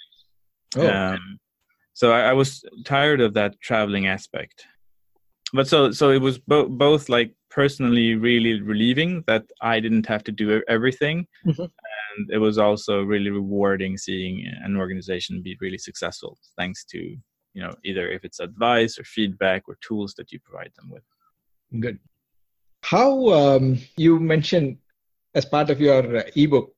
Oh, 0.77 0.88
Um, 0.88 1.39
so 1.93 2.12
I, 2.12 2.21
I 2.29 2.33
was 2.33 2.63
tired 2.85 3.21
of 3.21 3.33
that 3.35 3.59
traveling 3.62 4.07
aspect. 4.07 4.65
But 5.53 5.67
so 5.67 5.91
so 5.91 6.09
it 6.09 6.21
was 6.21 6.39
bo- 6.39 6.67
both 6.69 7.09
like 7.09 7.33
personally 7.50 8.15
really 8.15 8.62
relieving 8.62 9.23
that 9.27 9.45
I 9.62 9.79
didn't 9.79 10.07
have 10.07 10.23
to 10.23 10.31
do 10.31 10.63
everything, 10.67 11.27
Mhm. 11.45 11.69
and 12.17 12.31
it 12.31 12.39
was 12.39 12.57
also 12.57 13.03
really 13.03 13.29
rewarding 13.29 13.97
seeing 13.97 14.45
an 14.63 14.75
organization 14.75 15.43
be 15.43 15.57
really 15.62 15.77
successful 15.77 16.38
thanks 16.57 16.83
to 16.85 16.97
you 17.53 17.62
know 17.63 17.73
either 17.83 18.09
if 18.09 18.25
it's 18.25 18.39
advice 18.39 18.97
or 18.97 19.03
feedback 19.03 19.63
or 19.67 19.77
tools 19.81 20.15
that 20.17 20.31
you 20.31 20.39
provide 20.39 20.71
them 20.75 20.89
with. 20.89 21.03
good. 21.79 22.00
How 22.83 23.29
um, 23.29 23.79
you 23.95 24.19
mentioned 24.19 24.77
as 25.35 25.45
part 25.45 25.69
of 25.69 25.79
your 25.79 26.17
uh, 26.17 26.23
ebook 26.35 26.73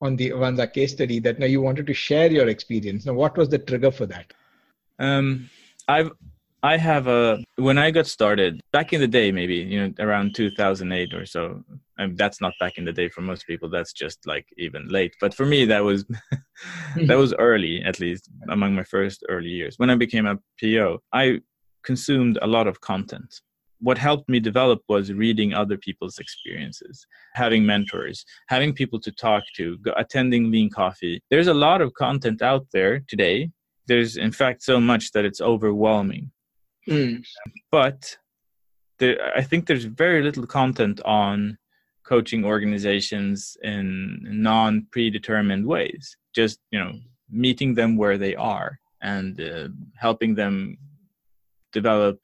on 0.00 0.16
the 0.16 0.30
Avanza 0.30 0.72
case 0.72 0.92
study 0.92 1.18
that 1.20 1.38
now 1.38 1.46
you 1.46 1.60
wanted 1.60 1.86
to 1.86 1.94
share 1.94 2.30
your 2.30 2.48
experience. 2.48 3.06
Now, 3.06 3.14
what 3.14 3.36
was 3.36 3.48
the 3.48 3.58
trigger 3.58 3.90
for 3.90 4.06
that? 4.06 4.32
Um, 4.98 5.50
I've 5.88 6.10
I 6.62 6.76
have 6.76 7.06
a 7.06 7.42
when 7.56 7.78
I 7.78 7.90
got 7.90 8.06
started 8.06 8.60
back 8.70 8.92
in 8.92 9.00
the 9.00 9.08
day, 9.08 9.32
maybe 9.32 9.56
you 9.56 9.80
know 9.80 9.94
around 9.98 10.34
2008 10.34 11.14
or 11.14 11.24
so. 11.24 11.64
And 11.96 12.16
that's 12.16 12.40
not 12.40 12.52
back 12.60 12.78
in 12.78 12.84
the 12.84 12.92
day 12.92 13.08
for 13.08 13.20
most 13.20 13.46
people. 13.46 13.68
That's 13.68 13.92
just 13.92 14.26
like 14.26 14.46
even 14.56 14.88
late. 14.88 15.14
But 15.20 15.34
for 15.34 15.46
me, 15.46 15.64
that 15.66 15.84
was 15.84 16.04
that 17.06 17.16
was 17.16 17.34
early, 17.34 17.82
at 17.82 18.00
least 18.00 18.28
among 18.50 18.74
my 18.74 18.84
first 18.84 19.24
early 19.28 19.48
years. 19.48 19.78
When 19.78 19.90
I 19.90 19.96
became 19.96 20.26
a 20.26 20.38
PO, 20.60 21.02
I 21.12 21.40
consumed 21.82 22.38
a 22.42 22.46
lot 22.46 22.66
of 22.66 22.80
content. 22.80 23.40
What 23.80 23.98
helped 23.98 24.28
me 24.28 24.40
develop 24.40 24.80
was 24.88 25.12
reading 25.12 25.54
other 25.54 25.76
people's 25.76 26.18
experiences, 26.18 27.06
having 27.34 27.64
mentors, 27.64 28.24
having 28.48 28.74
people 28.74 29.00
to 29.00 29.12
talk 29.12 29.42
to, 29.56 29.78
attending 29.96 30.50
Lean 30.50 30.70
Coffee. 30.70 31.22
There's 31.30 31.46
a 31.48 31.54
lot 31.54 31.80
of 31.80 31.94
content 31.94 32.42
out 32.42 32.66
there 32.72 33.00
today 33.08 33.50
there's 33.90 34.16
in 34.16 34.30
fact 34.30 34.62
so 34.62 34.80
much 34.80 35.10
that 35.12 35.24
it's 35.24 35.40
overwhelming 35.40 36.30
Mm. 36.88 37.22
but 37.70 38.16
there, 38.98 39.16
i 39.36 39.42
think 39.42 39.66
there's 39.66 39.84
very 39.84 40.22
little 40.22 40.46
content 40.46 40.98
on 41.04 41.58
coaching 42.12 42.42
organizations 42.54 43.56
in 43.62 43.86
non 44.50 44.86
predetermined 44.90 45.66
ways 45.66 46.16
just 46.34 46.58
you 46.72 46.78
know 46.82 46.92
meeting 47.28 47.74
them 47.74 47.90
where 47.98 48.16
they 48.24 48.34
are 48.34 48.70
and 49.02 49.40
uh, 49.40 49.68
helping 50.06 50.34
them 50.34 50.78
develop 51.78 52.18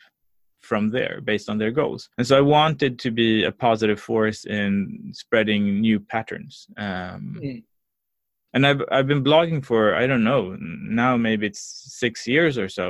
from 0.71 0.91
there 0.97 1.15
based 1.31 1.49
on 1.51 1.57
their 1.59 1.75
goals 1.81 2.03
and 2.19 2.27
so 2.29 2.35
i 2.37 2.45
wanted 2.59 2.93
to 3.05 3.11
be 3.23 3.31
a 3.45 3.53
positive 3.67 4.01
force 4.11 4.41
in 4.59 4.71
spreading 5.23 5.63
new 5.87 5.99
patterns 6.15 6.55
um, 6.87 7.23
Mm. 7.43 7.63
and 8.55 8.63
I've 8.69 8.83
I've 8.95 9.09
been 9.13 9.25
blogging 9.31 9.63
for 9.71 9.81
I 10.03 10.05
don't 10.11 10.27
know 10.33 10.43
now 11.01 11.13
maybe 11.29 11.45
it's 11.51 11.63
six 12.05 12.15
years 12.35 12.55
or 12.63 12.69
so, 12.79 12.87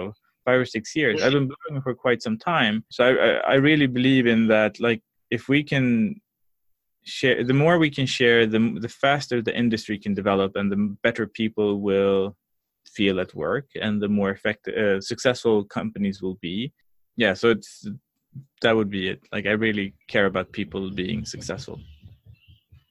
five 0.47 0.59
or 0.62 0.68
six 0.76 0.85
years. 1.00 1.16
I've 1.23 1.37
been 1.38 1.50
blogging 1.52 1.83
for 1.87 1.95
quite 2.04 2.21
some 2.26 2.38
time, 2.54 2.76
so 2.95 3.00
I 3.09 3.11
I, 3.26 3.30
I 3.54 3.56
really 3.68 3.88
believe 3.99 4.26
in 4.35 4.40
that. 4.54 4.73
Like 4.88 5.00
if 5.37 5.42
we 5.52 5.61
can 5.73 5.87
share, 7.16 7.38
the 7.50 7.59
more 7.62 7.76
we 7.78 7.90
can 7.99 8.06
share, 8.18 8.40
the 8.54 8.61
the 8.85 8.92
faster 9.04 9.37
the 9.42 9.56
industry 9.64 9.97
can 10.04 10.14
develop, 10.21 10.50
and 10.59 10.66
the 10.73 10.80
better 11.06 11.26
people 11.40 11.71
will 11.88 12.23
feel 12.97 13.16
at 13.25 13.35
work, 13.47 13.66
and 13.85 13.92
the 14.02 14.12
more 14.18 14.30
effective, 14.37 14.75
uh, 14.85 15.00
successful 15.12 15.56
companies 15.78 16.18
will 16.25 16.38
be. 16.50 16.56
Yeah, 17.16 17.35
so 17.35 17.50
it's 17.50 17.87
that 18.62 18.76
would 18.76 18.90
be 18.90 19.08
it. 19.08 19.20
Like 19.32 19.46
I 19.46 19.52
really 19.52 19.94
care 20.08 20.26
about 20.26 20.52
people 20.52 20.90
being 20.90 21.25
successful 21.25 21.80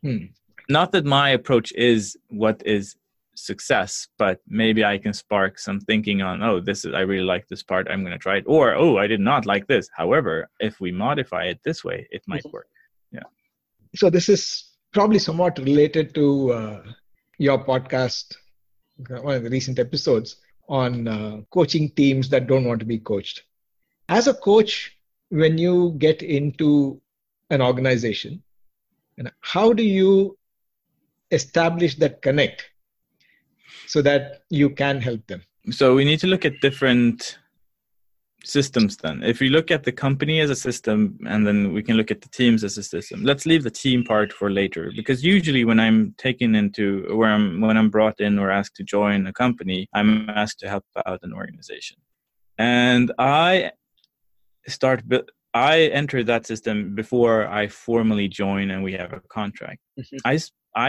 Hmm. 0.06 0.26
not 0.70 0.92
that 0.92 1.04
my 1.04 1.30
approach 1.32 1.72
is 1.74 2.16
what 2.30 2.62
is 2.64 2.96
success 3.34 4.08
but 4.20 4.40
maybe 4.48 4.86
i 4.86 5.00
can 5.00 5.14
spark 5.14 5.58
some 5.58 5.80
thinking 5.80 6.22
on 6.22 6.44
oh 6.44 6.60
this 6.60 6.86
is 6.86 6.94
i 6.94 7.00
really 7.00 7.24
like 7.26 7.48
this 7.48 7.64
part 7.64 7.88
i'm 7.90 8.02
going 8.02 8.12
to 8.12 8.20
try 8.20 8.38
it 8.38 8.44
or 8.46 8.76
oh 8.76 8.98
i 8.98 9.08
did 9.08 9.20
not 9.20 9.48
like 9.48 9.66
this 9.66 9.90
however 9.98 10.48
if 10.60 10.80
we 10.80 10.92
modify 10.92 11.44
it 11.46 11.60
this 11.66 11.84
way 11.84 12.08
it 12.12 12.22
might 12.28 12.46
work 12.54 12.68
Yeah. 13.12 13.28
So, 13.96 14.10
this 14.10 14.30
is 14.30 14.42
probably 14.94 15.20
somewhat 15.20 15.58
related 15.58 16.14
to 16.16 16.26
uh, 16.54 16.84
your 17.38 17.64
podcast, 17.66 18.36
one 19.08 19.36
of 19.36 19.44
the 19.44 19.50
recent 19.50 19.80
episodes 19.80 20.38
on 20.70 21.08
uh, 21.08 21.42
coaching 21.50 21.90
teams 21.90 22.30
that 22.30 22.48
don't 22.48 22.66
want 22.66 22.80
to 22.82 22.86
be 22.86 23.00
coached. 23.00 23.44
As 24.10 24.28
a 24.28 24.34
coach, 24.34 24.98
when 25.30 25.58
you 25.58 25.96
get 25.98 26.22
into 26.22 27.02
an 27.50 27.62
organization, 27.62 28.44
and 29.18 29.32
how 29.42 29.74
do 29.74 29.84
you 29.84 30.38
establish 31.32 31.96
that 31.96 32.22
connect 32.22 32.70
so 33.88 34.02
that 34.02 34.42
you 34.50 34.70
can 34.70 35.02
help 35.02 35.26
them? 35.28 35.42
so 35.72 35.96
we 35.96 36.06
need 36.06 36.20
to 36.20 36.28
look 36.28 36.46
at 36.46 36.60
different 36.62 37.40
systems 38.44 38.98
then. 38.98 39.24
If 39.24 39.40
we 39.40 39.50
look 39.50 39.72
at 39.72 39.84
the 39.84 39.92
company 39.92 40.40
as 40.40 40.50
a 40.50 40.56
system 40.56 41.18
and 41.28 41.48
then 41.48 41.74
we 41.74 41.82
can 41.82 41.98
look 41.98 42.12
at 42.12 42.22
the 42.22 42.30
teams 42.30 42.64
as 42.64 42.78
a 42.78 42.84
system. 42.84 43.24
Let's 43.24 43.46
leave 43.46 43.64
the 43.64 43.72
team 43.72 44.04
part 44.04 44.32
for 44.32 44.52
later 44.52 44.92
because 44.96 45.24
usually 45.24 45.66
when 45.66 45.80
i'm 45.80 46.14
taken 46.18 46.54
into 46.54 47.06
where 47.16 47.32
i'm 47.32 47.60
when 47.62 47.78
i'm 47.78 47.90
brought 47.90 48.20
in 48.20 48.38
or 48.38 48.52
asked 48.52 48.76
to 48.76 48.84
join 48.84 49.26
a 49.26 49.34
company 49.34 49.88
i'm 49.94 50.30
asked 50.30 50.60
to 50.60 50.70
help 50.70 50.86
out 51.06 51.20
an 51.24 51.34
organization. 51.34 51.98
And 52.58 53.12
i 53.18 53.72
start 54.68 55.04
bu- 55.08 55.28
i 55.54 55.82
enter 56.02 56.24
that 56.24 56.46
system 56.46 56.96
before 56.96 57.48
i 57.48 57.68
formally 57.68 58.28
join 58.28 58.72
and 58.72 58.84
we 58.84 58.94
have 58.94 59.14
a 59.14 59.22
contract 59.30 59.82
Mhm. 59.98 60.20
I, 60.26 60.36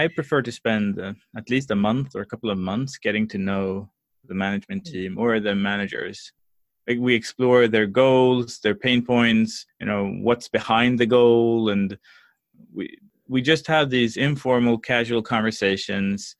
I 0.03 0.09
prefer 0.09 0.41
to 0.41 0.51
spend 0.51 0.99
uh, 0.99 1.13
at 1.35 1.49
least 1.49 1.71
a 1.71 1.75
month 1.75 2.15
or 2.15 2.21
a 2.21 2.25
couple 2.25 2.49
of 2.49 2.57
months 2.57 2.97
getting 2.97 3.25
to 3.29 3.37
know 3.37 3.89
the 4.27 4.33
management 4.33 4.85
team 4.85 5.17
or 5.17 5.39
the 5.39 5.55
managers 5.55 6.33
like 6.87 6.99
we 6.99 7.15
explore 7.15 7.67
their 7.67 7.87
goals 7.87 8.59
their 8.59 8.75
pain 8.75 9.01
points 9.01 9.65
you 9.79 9.87
know 9.87 10.03
what's 10.27 10.49
behind 10.49 10.99
the 10.99 11.05
goal 11.05 11.69
and 11.69 11.97
we 12.73 12.85
we 13.29 13.41
just 13.41 13.67
have 13.67 13.89
these 13.89 14.17
informal 14.17 14.77
casual 14.77 15.21
conversations 15.21 16.35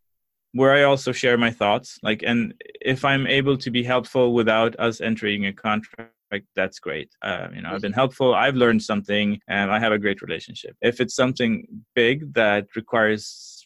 where 0.53 0.73
I 0.73 0.83
also 0.83 1.11
share 1.11 1.37
my 1.37 1.51
thoughts. 1.51 1.99
Like, 2.01 2.23
and 2.25 2.53
if 2.81 3.03
I'm 3.03 3.27
able 3.27 3.57
to 3.57 3.69
be 3.69 3.83
helpful 3.83 4.33
without 4.33 4.79
us 4.79 5.01
entering 5.01 5.45
a 5.45 5.53
contract, 5.53 6.13
that's 6.55 6.79
great. 6.79 7.09
Uh, 7.21 7.47
you 7.53 7.61
know, 7.61 7.69
I've 7.69 7.81
been 7.81 7.93
helpful. 7.93 8.33
I've 8.33 8.55
learned 8.55 8.83
something, 8.83 9.39
and 9.47 9.71
I 9.71 9.79
have 9.79 9.91
a 9.91 9.99
great 9.99 10.21
relationship. 10.21 10.75
If 10.81 10.99
it's 10.99 11.15
something 11.15 11.67
big 11.95 12.33
that 12.33 12.67
requires 12.75 13.65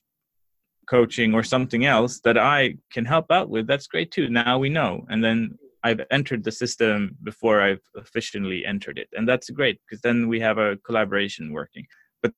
coaching 0.90 1.34
or 1.34 1.44
something 1.44 1.86
else 1.86 2.20
that 2.24 2.38
I 2.38 2.76
can 2.92 3.06
help 3.06 3.32
out 3.32 3.50
with, 3.50 3.68
that's 3.68 3.88
great 3.88 4.12
too. 4.12 4.30
Now 4.30 4.58
we 4.60 4.70
know, 4.70 5.06
and 5.10 5.24
then 5.24 5.58
I've 5.84 6.02
entered 6.12 6.44
the 6.44 6.52
system 6.52 7.18
before 7.24 7.62
I've 7.62 7.82
officially 7.96 8.66
entered 8.66 8.98
it, 9.00 9.10
and 9.14 9.28
that's 9.28 9.50
great 9.50 9.80
because 9.86 10.02
then 10.02 10.28
we 10.28 10.40
have 10.40 10.58
a 10.58 10.78
collaboration 10.86 11.52
working. 11.52 11.86
But 12.22 12.34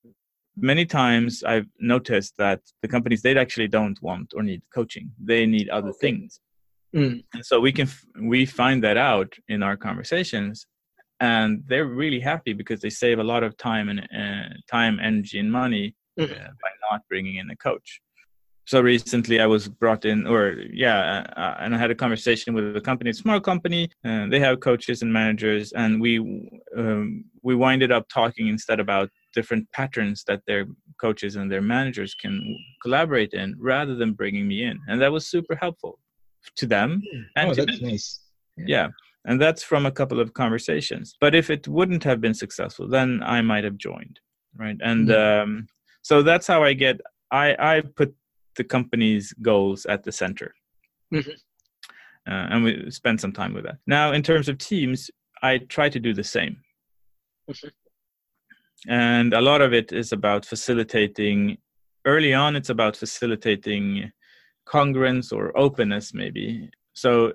many 0.56 0.86
times 0.86 1.44
I've 1.44 1.68
noticed 1.80 2.36
that 2.38 2.62
the 2.82 2.88
companies 2.88 3.22
they 3.22 3.36
actually 3.38 3.68
don't 3.68 4.02
want 4.02 4.34
or 4.36 4.44
need 4.44 4.62
coaching; 4.74 5.12
they 5.22 5.46
need 5.46 5.70
other 5.70 5.90
okay. 5.90 5.98
things. 6.02 6.40
Mm. 6.96 7.24
And 7.34 7.46
so 7.46 7.60
we 7.60 7.72
can 7.72 7.88
we 8.22 8.46
find 8.46 8.84
that 8.84 8.98
out 8.98 9.34
in 9.48 9.64
our 9.64 9.76
conversations, 9.76 10.68
and 11.20 11.64
they're 11.68 11.86
really 11.86 12.20
happy 12.20 12.54
because 12.54 12.82
they 12.82 12.90
save 12.90 13.20
a 13.20 13.24
lot 13.24 13.44
of 13.44 13.58
time 13.58 13.90
and 13.90 14.00
uh, 14.02 14.54
time, 14.70 15.00
energy, 15.02 15.40
and 15.40 15.52
money 15.52 15.96
mm. 16.20 16.24
uh, 16.24 16.50
by 16.64 16.70
not 16.92 17.02
bringing 17.10 17.38
in 17.38 17.50
a 17.50 17.56
coach 17.56 18.02
so 18.66 18.82
recently 18.82 19.40
i 19.40 19.46
was 19.46 19.68
brought 19.68 20.06
in 20.06 20.26
or 20.26 20.56
yeah 20.72 21.24
uh, 21.38 21.40
uh, 21.40 21.58
and 21.60 21.76
i 21.76 21.78
had 21.78 21.92
a 21.92 21.96
conversation 21.96 22.54
with 22.54 22.76
a 22.76 22.82
company 22.82 23.10
a 23.10 23.14
small 23.14 23.40
company 23.40 23.90
and 24.04 24.32
they 24.32 24.40
have 24.40 24.60
coaches 24.60 25.02
and 25.02 25.12
managers 25.12 25.72
and 25.74 26.02
we 26.02 26.20
um, 26.78 27.26
we 27.42 27.56
winded 27.56 27.92
up 27.92 28.08
talking 28.10 28.48
instead 28.48 28.80
about 28.80 29.10
different 29.34 29.70
patterns 29.72 30.24
that 30.28 30.42
their 30.48 30.66
coaches 31.02 31.36
and 31.36 31.52
their 31.52 31.62
managers 31.62 32.16
can 32.16 32.40
collaborate 32.82 33.34
in 33.34 33.56
rather 33.60 33.96
than 33.96 34.14
bringing 34.14 34.48
me 34.48 34.64
in 34.64 34.80
and 34.88 35.02
that 35.02 35.12
was 35.12 35.28
super 35.28 35.56
helpful 35.56 36.00
to 36.56 36.66
them 36.66 37.02
hmm. 37.12 37.22
and 37.36 37.52
oh, 37.52 37.54
that's 37.54 37.82
nice 37.82 38.20
yeah. 38.58 38.66
yeah 38.68 38.88
and 39.26 39.42
that's 39.42 39.64
from 39.64 39.86
a 39.86 39.92
couple 39.92 40.20
of 40.20 40.34
conversations 40.34 41.16
but 41.20 41.34
if 41.34 41.50
it 41.50 41.68
wouldn't 41.68 42.04
have 42.04 42.20
been 42.22 42.34
successful 42.34 42.88
then 42.88 43.22
i 43.24 43.42
might 43.42 43.64
have 43.64 43.78
joined 43.78 44.20
right 44.58 44.78
and 44.82 45.08
mm-hmm. 45.08 45.42
um, 45.44 45.68
so 46.02 46.22
that's 46.22 46.48
how 46.48 46.64
i 46.64 46.74
get 46.74 47.00
i 47.32 47.56
i 47.60 47.82
put 47.96 48.14
the 48.56 48.64
company's 48.64 49.34
goals 49.42 49.86
at 49.86 50.04
the 50.04 50.12
center. 50.12 50.54
Mm-hmm. 51.14 51.32
Uh, 52.32 52.48
and 52.50 52.64
we 52.64 52.92
spend 52.92 53.20
some 53.20 53.34
time 53.34 53.54
with 53.54 53.66
that. 53.66 53.78
Now, 53.86 54.14
in 54.14 54.24
terms 54.24 54.48
of 54.48 54.58
teams, 54.58 55.12
I 55.42 55.58
try 55.58 55.90
to 55.90 56.00
do 56.00 56.14
the 56.14 56.24
same. 56.24 56.58
Mm-hmm. 57.50 57.68
And 58.90 59.34
a 59.34 59.42
lot 59.42 59.62
of 59.62 59.74
it 59.74 59.92
is 59.92 60.12
about 60.12 60.46
facilitating, 60.46 61.58
early 62.06 62.34
on, 62.34 62.56
it's 62.56 62.70
about 62.70 62.98
facilitating 62.98 64.12
congruence 64.66 65.32
or 65.34 65.58
openness, 65.58 66.14
maybe. 66.14 66.70
So 66.94 67.34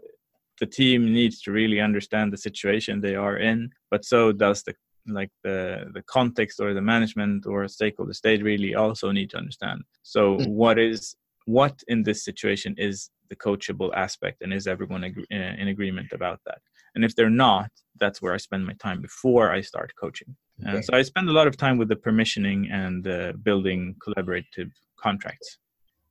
the 0.60 0.66
team 0.66 1.12
needs 1.12 1.40
to 1.42 1.52
really 1.52 1.80
understand 1.80 2.32
the 2.32 2.36
situation 2.36 3.00
they 3.00 3.14
are 3.14 3.36
in, 3.36 3.70
but 3.90 4.04
so 4.04 4.32
does 4.32 4.62
the 4.62 4.74
like 5.08 5.30
the 5.42 5.90
the 5.94 6.02
context 6.02 6.60
or 6.60 6.74
the 6.74 6.80
management 6.80 7.46
or 7.46 7.64
stakeholders 7.64 8.20
they 8.20 8.36
really 8.38 8.74
also 8.74 9.10
need 9.10 9.30
to 9.30 9.36
understand 9.36 9.82
so 10.02 10.36
mm. 10.36 10.48
what 10.48 10.78
is 10.78 11.16
what 11.46 11.82
in 11.88 12.02
this 12.02 12.24
situation 12.24 12.74
is 12.78 13.10
the 13.30 13.36
coachable 13.36 13.90
aspect 13.94 14.42
and 14.42 14.52
is 14.52 14.66
everyone 14.66 15.04
agree, 15.04 15.26
uh, 15.32 15.54
in 15.60 15.68
agreement 15.68 16.12
about 16.12 16.40
that 16.46 16.60
and 16.94 17.04
if 17.04 17.14
they're 17.16 17.30
not 17.30 17.70
that's 17.98 18.20
where 18.20 18.34
i 18.34 18.36
spend 18.36 18.66
my 18.66 18.74
time 18.74 19.00
before 19.00 19.50
i 19.50 19.60
start 19.60 19.92
coaching 19.98 20.36
uh, 20.66 20.70
okay. 20.70 20.78
uh, 20.78 20.82
so 20.82 20.94
i 20.94 21.02
spend 21.02 21.28
a 21.28 21.32
lot 21.32 21.46
of 21.46 21.56
time 21.56 21.78
with 21.78 21.88
the 21.88 21.96
permissioning 21.96 22.70
and 22.72 23.06
uh, 23.06 23.32
building 23.42 23.94
collaborative 24.06 24.70
contracts 24.98 25.58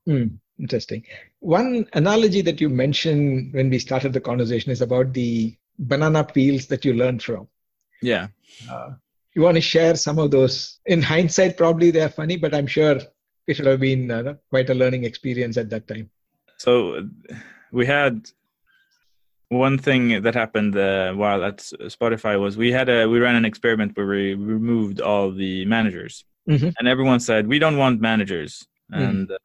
mm, 0.07 0.31
interesting 0.59 1.03
one 1.39 1.85
analogy 1.93 2.41
that 2.41 2.59
you 2.59 2.69
mentioned 2.69 3.53
when 3.53 3.69
we 3.69 3.79
started 3.79 4.13
the 4.13 4.19
conversation 4.19 4.71
is 4.71 4.81
about 4.81 5.13
the 5.13 5.55
banana 5.79 6.23
peels 6.23 6.65
that 6.65 6.83
you 6.83 6.93
learned 6.93 7.21
from 7.21 7.47
yeah. 8.01 8.27
Uh, 8.69 8.91
you 9.33 9.41
want 9.41 9.55
to 9.55 9.61
share 9.61 9.95
some 9.95 10.19
of 10.19 10.31
those? 10.31 10.79
In 10.85 11.01
hindsight, 11.01 11.57
probably 11.57 11.91
they're 11.91 12.09
funny, 12.09 12.37
but 12.37 12.53
I'm 12.53 12.67
sure 12.67 12.99
it 13.45 13.55
should 13.55 13.65
have 13.65 13.79
been 13.79 14.09
uh, 14.11 14.35
quite 14.49 14.69
a 14.69 14.73
learning 14.73 15.03
experience 15.03 15.57
at 15.57 15.69
that 15.69 15.87
time. 15.87 16.09
So 16.57 17.07
we 17.71 17.85
had 17.85 18.29
one 19.49 19.77
thing 19.77 20.21
that 20.23 20.33
happened 20.33 20.75
uh, 20.75 21.13
while 21.13 21.43
at 21.43 21.57
Spotify 21.57 22.39
was 22.39 22.57
we 22.57 22.71
had 22.71 22.89
a 22.89 23.07
we 23.07 23.19
ran 23.19 23.35
an 23.35 23.45
experiment 23.45 23.95
where 23.95 24.07
we 24.07 24.33
removed 24.33 25.01
all 25.01 25.31
the 25.31 25.65
managers, 25.65 26.25
mm-hmm. 26.49 26.69
and 26.77 26.87
everyone 26.87 27.19
said 27.19 27.47
we 27.47 27.59
don't 27.59 27.77
want 27.77 28.01
managers, 28.01 28.67
mm-hmm. 28.91 29.03
and 29.03 29.31
uh, 29.31 29.37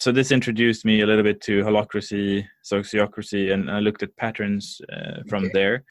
so 0.00 0.10
this 0.10 0.32
introduced 0.32 0.84
me 0.86 1.02
a 1.02 1.06
little 1.06 1.22
bit 1.22 1.42
to 1.42 1.62
holacracy, 1.62 2.46
sociocracy, 2.64 3.52
and 3.52 3.70
I 3.70 3.80
looked 3.80 4.02
at 4.02 4.16
patterns 4.16 4.80
uh, 4.90 5.22
from 5.28 5.44
okay. 5.44 5.52
there. 5.52 5.84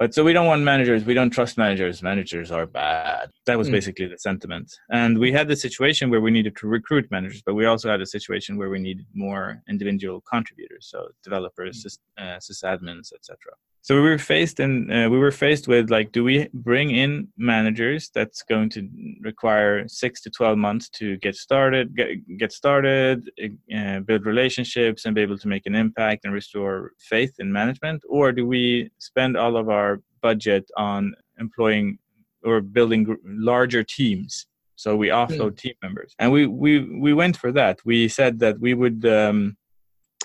But 0.00 0.12
so 0.12 0.24
we 0.24 0.32
don't 0.32 0.46
want 0.46 0.62
managers. 0.62 1.04
We 1.04 1.14
don't 1.14 1.30
trust 1.30 1.56
managers. 1.56 2.02
Managers 2.02 2.50
are 2.50 2.66
bad. 2.66 3.30
That 3.46 3.56
was 3.56 3.68
mm. 3.68 3.72
basically 3.72 4.06
the 4.06 4.18
sentiment. 4.18 4.72
And 4.90 5.20
we 5.20 5.30
had 5.30 5.46
the 5.46 5.54
situation 5.54 6.10
where 6.10 6.20
we 6.20 6.32
needed 6.32 6.56
to 6.56 6.66
recruit 6.66 7.08
managers, 7.12 7.42
but 7.46 7.54
we 7.54 7.64
also 7.64 7.88
had 7.88 8.00
a 8.00 8.06
situation 8.06 8.56
where 8.56 8.70
we 8.70 8.80
needed 8.80 9.06
more 9.14 9.62
individual 9.68 10.20
contributors, 10.28 10.88
so 10.90 11.06
developers, 11.22 11.84
mm. 12.18 12.36
uh, 12.36 12.38
sysadmins, 12.40 13.12
etc 13.14 13.36
so 13.84 13.94
we 13.96 14.00
were 14.00 14.16
faced 14.18 14.60
and 14.60 14.90
uh, 14.90 15.08
we 15.10 15.18
were 15.18 15.30
faced 15.30 15.68
with 15.68 15.90
like 15.90 16.10
do 16.10 16.24
we 16.24 16.48
bring 16.54 16.90
in 16.90 17.28
managers 17.36 18.10
that's 18.14 18.42
going 18.42 18.70
to 18.70 18.88
require 19.20 19.86
6 19.86 20.22
to 20.22 20.30
12 20.30 20.56
months 20.56 20.88
to 20.88 21.18
get 21.18 21.36
started 21.36 21.94
get, 21.94 22.08
get 22.38 22.50
started 22.50 23.30
uh, 23.76 24.00
build 24.00 24.24
relationships 24.24 25.04
and 25.04 25.14
be 25.14 25.20
able 25.20 25.36
to 25.36 25.48
make 25.48 25.66
an 25.66 25.74
impact 25.74 26.24
and 26.24 26.32
restore 26.32 26.92
faith 26.98 27.34
in 27.38 27.52
management? 27.52 28.02
Or 28.08 28.32
do 28.32 28.46
we 28.46 28.90
spend 28.98 29.36
all 29.36 29.54
of 29.56 29.68
our 29.68 30.00
budget 30.22 30.64
on 30.78 31.14
employing 31.38 31.98
or 32.42 32.62
building 32.62 33.16
larger 33.24 33.84
teams? 33.84 34.46
So 34.76 34.96
we 34.96 35.08
offload 35.08 35.52
mm. 35.52 35.58
team 35.58 35.74
members. 35.82 36.14
And 36.18 36.32
we 36.32 36.46
we 36.46 36.72
we 37.06 37.12
went 37.12 37.36
for 37.36 37.52
that. 37.52 37.78
We 37.84 38.08
said 38.08 38.38
that 38.40 38.58
we 38.60 38.72
would 38.74 39.04
um, 39.06 39.56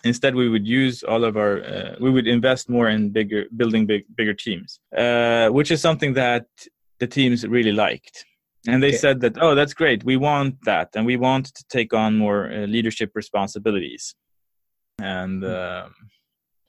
instead 0.03 0.35
we 0.35 0.49
would 0.49 0.67
use 0.67 1.03
all 1.03 1.23
of 1.23 1.37
our 1.37 1.63
uh, 1.63 1.95
we 1.99 2.09
would 2.09 2.27
invest 2.27 2.69
more 2.69 2.89
in 2.89 3.09
bigger 3.09 3.45
building 3.55 3.85
big 3.85 4.03
bigger 4.15 4.33
teams 4.33 4.79
uh, 4.97 5.49
which 5.49 5.71
is 5.71 5.81
something 5.81 6.13
that 6.13 6.45
the 6.99 7.07
teams 7.07 7.45
really 7.47 7.71
liked 7.71 8.25
and 8.67 8.83
they 8.83 8.89
okay. 8.89 8.97
said 8.97 9.21
that 9.21 9.37
oh 9.41 9.55
that's 9.55 9.73
great 9.73 10.03
we 10.03 10.17
want 10.17 10.55
that 10.65 10.89
and 10.95 11.05
we 11.05 11.17
want 11.17 11.45
to 11.53 11.63
take 11.69 11.93
on 11.93 12.17
more 12.17 12.51
uh, 12.51 12.65
leadership 12.65 13.11
responsibilities 13.15 14.15
and 15.01 15.43
mm. 15.43 15.89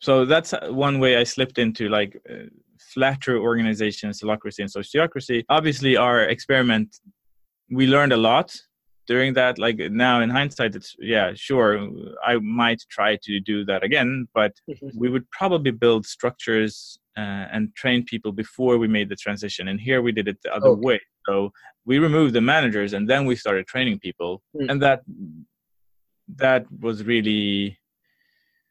so 0.00 0.24
that's 0.24 0.54
one 0.68 0.98
way 0.98 1.16
i 1.16 1.24
slipped 1.24 1.58
into 1.58 1.88
like 1.88 2.16
uh, 2.30 2.34
flatter 2.94 3.38
organizations 3.38 4.20
holacracy 4.22 4.60
and 4.60 4.70
sociocracy 4.70 5.44
obviously 5.48 5.96
our 5.96 6.22
experiment 6.22 6.96
we 7.70 7.86
learned 7.86 8.12
a 8.12 8.16
lot 8.16 8.56
during 9.06 9.34
that 9.34 9.58
like 9.58 9.78
now 9.90 10.20
in 10.20 10.30
hindsight 10.30 10.74
it's 10.74 10.94
yeah 10.98 11.32
sure 11.34 11.88
i 12.24 12.36
might 12.38 12.82
try 12.90 13.16
to 13.22 13.40
do 13.40 13.64
that 13.64 13.82
again 13.82 14.26
but 14.34 14.52
we 14.94 15.08
would 15.08 15.28
probably 15.30 15.70
build 15.70 16.06
structures 16.06 16.98
uh, 17.16 17.46
and 17.52 17.74
train 17.74 18.04
people 18.04 18.32
before 18.32 18.78
we 18.78 18.88
made 18.88 19.08
the 19.08 19.16
transition 19.16 19.68
and 19.68 19.80
here 19.80 20.00
we 20.02 20.12
did 20.12 20.28
it 20.28 20.38
the 20.42 20.54
other 20.54 20.68
okay. 20.68 20.86
way 20.86 21.00
so 21.26 21.50
we 21.84 21.98
removed 21.98 22.34
the 22.34 22.40
managers 22.40 22.92
and 22.92 23.08
then 23.08 23.24
we 23.26 23.34
started 23.34 23.66
training 23.66 23.98
people 23.98 24.42
mm. 24.56 24.70
and 24.70 24.80
that 24.82 25.00
that 26.36 26.64
was 26.80 27.04
really 27.04 27.78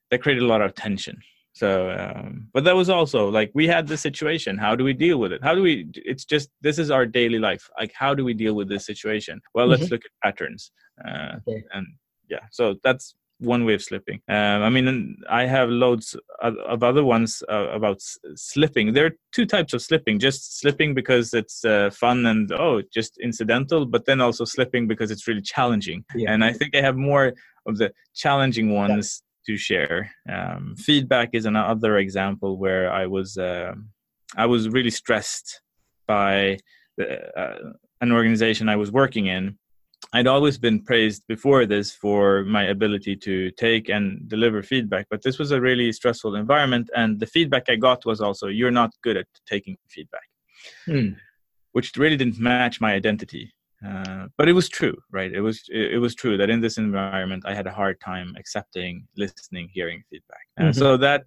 that 0.09 0.21
created 0.21 0.43
a 0.43 0.47
lot 0.47 0.61
of 0.61 0.73
tension 0.75 1.17
so 1.59 1.91
um, 1.91 2.47
but 2.53 2.63
that 2.63 2.75
was 2.75 2.89
also 2.89 3.27
like 3.27 3.51
we 3.53 3.67
had 3.67 3.85
this 3.85 4.01
situation. 4.01 4.57
How 4.57 4.77
do 4.77 4.83
we 4.85 4.93
deal 4.93 5.17
with 5.17 5.33
it? 5.33 5.43
How 5.43 5.53
do 5.53 5.61
we 5.61 5.73
it's 5.93 6.23
just 6.23 6.49
this 6.61 6.79
is 6.79 6.89
our 6.89 7.05
daily 7.05 7.37
life. 7.37 7.69
Like 7.77 7.91
how 7.93 8.13
do 8.15 8.23
we 8.23 8.33
deal 8.33 8.53
with 8.53 8.69
this 8.69 8.85
situation? 8.85 9.41
Well 9.53 9.65
mm-hmm. 9.67 9.81
let's 9.81 9.91
look 9.91 10.03
at 10.05 10.11
patterns. 10.23 10.71
Uh, 11.05 11.35
okay. 11.37 11.63
and 11.73 11.85
yeah 12.29 12.45
so 12.51 12.75
that's 12.83 13.15
one 13.39 13.65
way 13.65 13.73
of 13.73 13.81
slipping. 13.81 14.19
Um, 14.29 14.59
i 14.67 14.69
mean 14.69 15.17
i 15.29 15.43
have 15.45 15.69
loads 15.69 16.15
of, 16.41 16.55
of 16.73 16.81
other 16.81 17.03
ones 17.03 17.43
uh, 17.51 17.67
about 17.79 17.97
s- 17.97 18.17
slipping. 18.35 18.93
There 18.93 19.07
are 19.07 19.15
two 19.35 19.45
types 19.45 19.73
of 19.73 19.81
slipping. 19.81 20.17
Just 20.17 20.59
slipping 20.61 20.93
because 20.93 21.33
it's 21.33 21.65
uh, 21.65 21.89
fun 22.03 22.25
and 22.25 22.51
oh 22.53 22.81
just 22.97 23.17
incidental 23.29 23.85
but 23.85 24.05
then 24.05 24.21
also 24.21 24.45
slipping 24.45 24.87
because 24.87 25.11
it's 25.11 25.27
really 25.27 25.45
challenging. 25.55 26.05
Yeah. 26.15 26.31
and 26.31 26.41
i 26.49 26.53
think 26.53 26.73
i 26.73 26.81
have 26.89 26.97
more 27.11 27.33
of 27.69 27.77
the 27.81 27.91
challenging 28.23 28.69
ones 28.83 29.21
to 29.49 29.57
share. 29.57 30.11
Um, 30.35 30.75
feedback 30.77 31.29
is 31.33 31.45
another 31.45 31.97
example 31.97 32.51
where 32.63 32.85
I 33.01 33.05
was 33.15 33.29
uh, 33.37 33.73
I 34.43 34.45
was 34.45 34.69
really 34.69 34.93
stressed 35.01 35.47
by 36.07 36.59
the, 36.97 37.07
uh, 37.41 37.71
an 38.01 38.11
organization 38.11 38.69
I 38.69 38.75
was 38.83 38.91
working 38.91 39.25
in. 39.37 39.57
I'd 40.13 40.33
always 40.35 40.57
been 40.57 40.79
praised 40.89 41.21
before 41.27 41.65
this 41.65 41.87
for 42.03 42.43
my 42.57 42.63
ability 42.75 43.15
to 43.27 43.51
take 43.65 43.89
and 43.89 44.03
deliver 44.35 44.61
feedback, 44.61 45.05
but 45.11 45.21
this 45.23 45.37
was 45.39 45.51
a 45.51 45.61
really 45.69 45.91
stressful 45.91 46.35
environment, 46.35 46.87
and 46.95 47.19
the 47.19 47.31
feedback 47.35 47.65
I 47.69 47.75
got 47.87 48.05
was 48.05 48.19
also 48.21 48.45
"you're 48.47 48.79
not 48.81 48.91
good 49.05 49.17
at 49.17 49.27
taking 49.53 49.75
feedback," 49.95 50.27
hmm. 50.85 51.09
which 51.75 51.97
really 52.03 52.17
didn't 52.21 52.39
match 52.51 52.75
my 52.85 52.91
identity. 53.01 53.45
Uh, 53.85 54.27
but 54.37 54.49
it 54.49 54.53
was 54.53 54.67
true, 54.67 54.97
right? 55.11 55.31
It 55.31 55.41
was 55.41 55.63
it, 55.69 55.93
it, 55.93 55.97
was 55.99 56.13
true 56.13 56.37
that 56.37 56.49
in 56.49 56.59
this 56.59 56.77
environment 56.77 57.43
I 57.45 57.53
had 57.53 57.65
a 57.65 57.71
hard 57.71 57.99
time 58.01 58.35
accepting, 58.37 59.07
listening, 59.15 59.69
hearing 59.71 60.03
feedback. 60.09 60.47
Uh, 60.57 60.63
mm-hmm. 60.63 60.79
So 60.79 60.97
that 60.97 61.23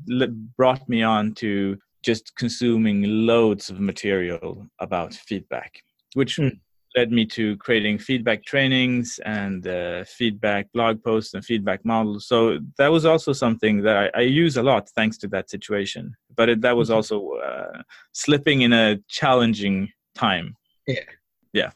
brought 0.57 0.87
me 0.89 1.03
on 1.03 1.35
to 1.37 1.79
just 2.03 2.35
consuming 2.37 3.27
loads 3.27 3.71
of 3.71 3.81
material 3.81 4.67
about 4.81 5.15
feedback, 5.15 5.83
which 6.15 6.37
mm. 6.37 6.59
led 6.97 7.11
me 7.11 7.25
to 7.25 7.57
creating 7.57 7.99
feedback 7.99 8.45
trainings 8.45 9.19
and 9.25 9.67
uh, 9.67 10.05
feedback 10.05 10.71
blog 10.73 11.03
posts 11.03 11.33
and 11.33 11.45
feedback 11.45 11.85
models. 11.85 12.27
So 12.27 12.59
that 12.77 12.89
was 12.89 13.07
also 13.07 13.33
something 13.33 13.83
that 13.83 13.97
I, 13.97 14.19
I 14.19 14.23
use 14.23 14.57
a 14.57 14.63
lot 14.63 14.91
thanks 14.91 15.17
to 15.19 15.29
that 15.29 15.49
situation. 15.49 16.15
But 16.37 16.49
it, 16.49 16.61
that 16.63 16.77
was 16.77 16.89
mm-hmm. 16.89 16.97
also 16.97 17.31
uh, 17.37 17.83
slipping 18.13 18.63
in 18.63 18.73
a 18.73 18.99
challenging 19.09 19.91
time. 20.15 20.57
Yeah. 20.87 21.05
Yeah. 21.53 21.71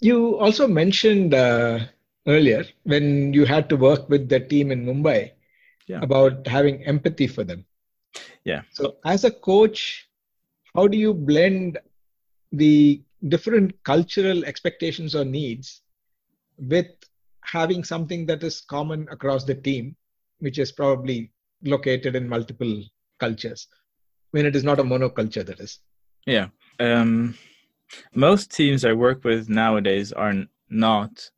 You 0.00 0.38
also 0.38 0.66
mentioned 0.66 1.34
uh, 1.34 1.80
earlier 2.26 2.64
when 2.84 3.32
you 3.32 3.44
had 3.44 3.68
to 3.68 3.76
work 3.76 4.08
with 4.08 4.28
the 4.28 4.40
team 4.40 4.70
in 4.70 4.84
Mumbai 4.84 5.32
yeah. 5.86 6.00
about 6.02 6.46
having 6.46 6.84
empathy 6.84 7.26
for 7.26 7.44
them. 7.44 7.64
Yeah. 8.44 8.62
So, 8.72 8.96
as 9.04 9.24
a 9.24 9.30
coach, 9.30 10.08
how 10.74 10.86
do 10.86 10.96
you 10.96 11.12
blend 11.12 11.78
the 12.52 13.02
different 13.28 13.82
cultural 13.84 14.44
expectations 14.44 15.14
or 15.14 15.24
needs 15.24 15.82
with 16.58 16.86
having 17.44 17.84
something 17.84 18.26
that 18.26 18.42
is 18.42 18.60
common 18.60 19.06
across 19.10 19.44
the 19.44 19.54
team, 19.54 19.96
which 20.38 20.58
is 20.58 20.72
probably 20.72 21.30
located 21.62 22.16
in 22.16 22.28
multiple 22.28 22.82
cultures, 23.18 23.68
when 24.30 24.46
it 24.46 24.56
is 24.56 24.64
not 24.64 24.78
a 24.78 24.84
monoculture, 24.84 25.44
that 25.44 25.60
is? 25.60 25.78
Yeah. 26.26 26.48
Um, 26.78 27.36
most 28.14 28.50
teams 28.50 28.84
I 28.84 28.92
work 28.92 29.24
with 29.24 29.48
nowadays 29.48 30.12
are 30.12 30.34
not 30.68 31.30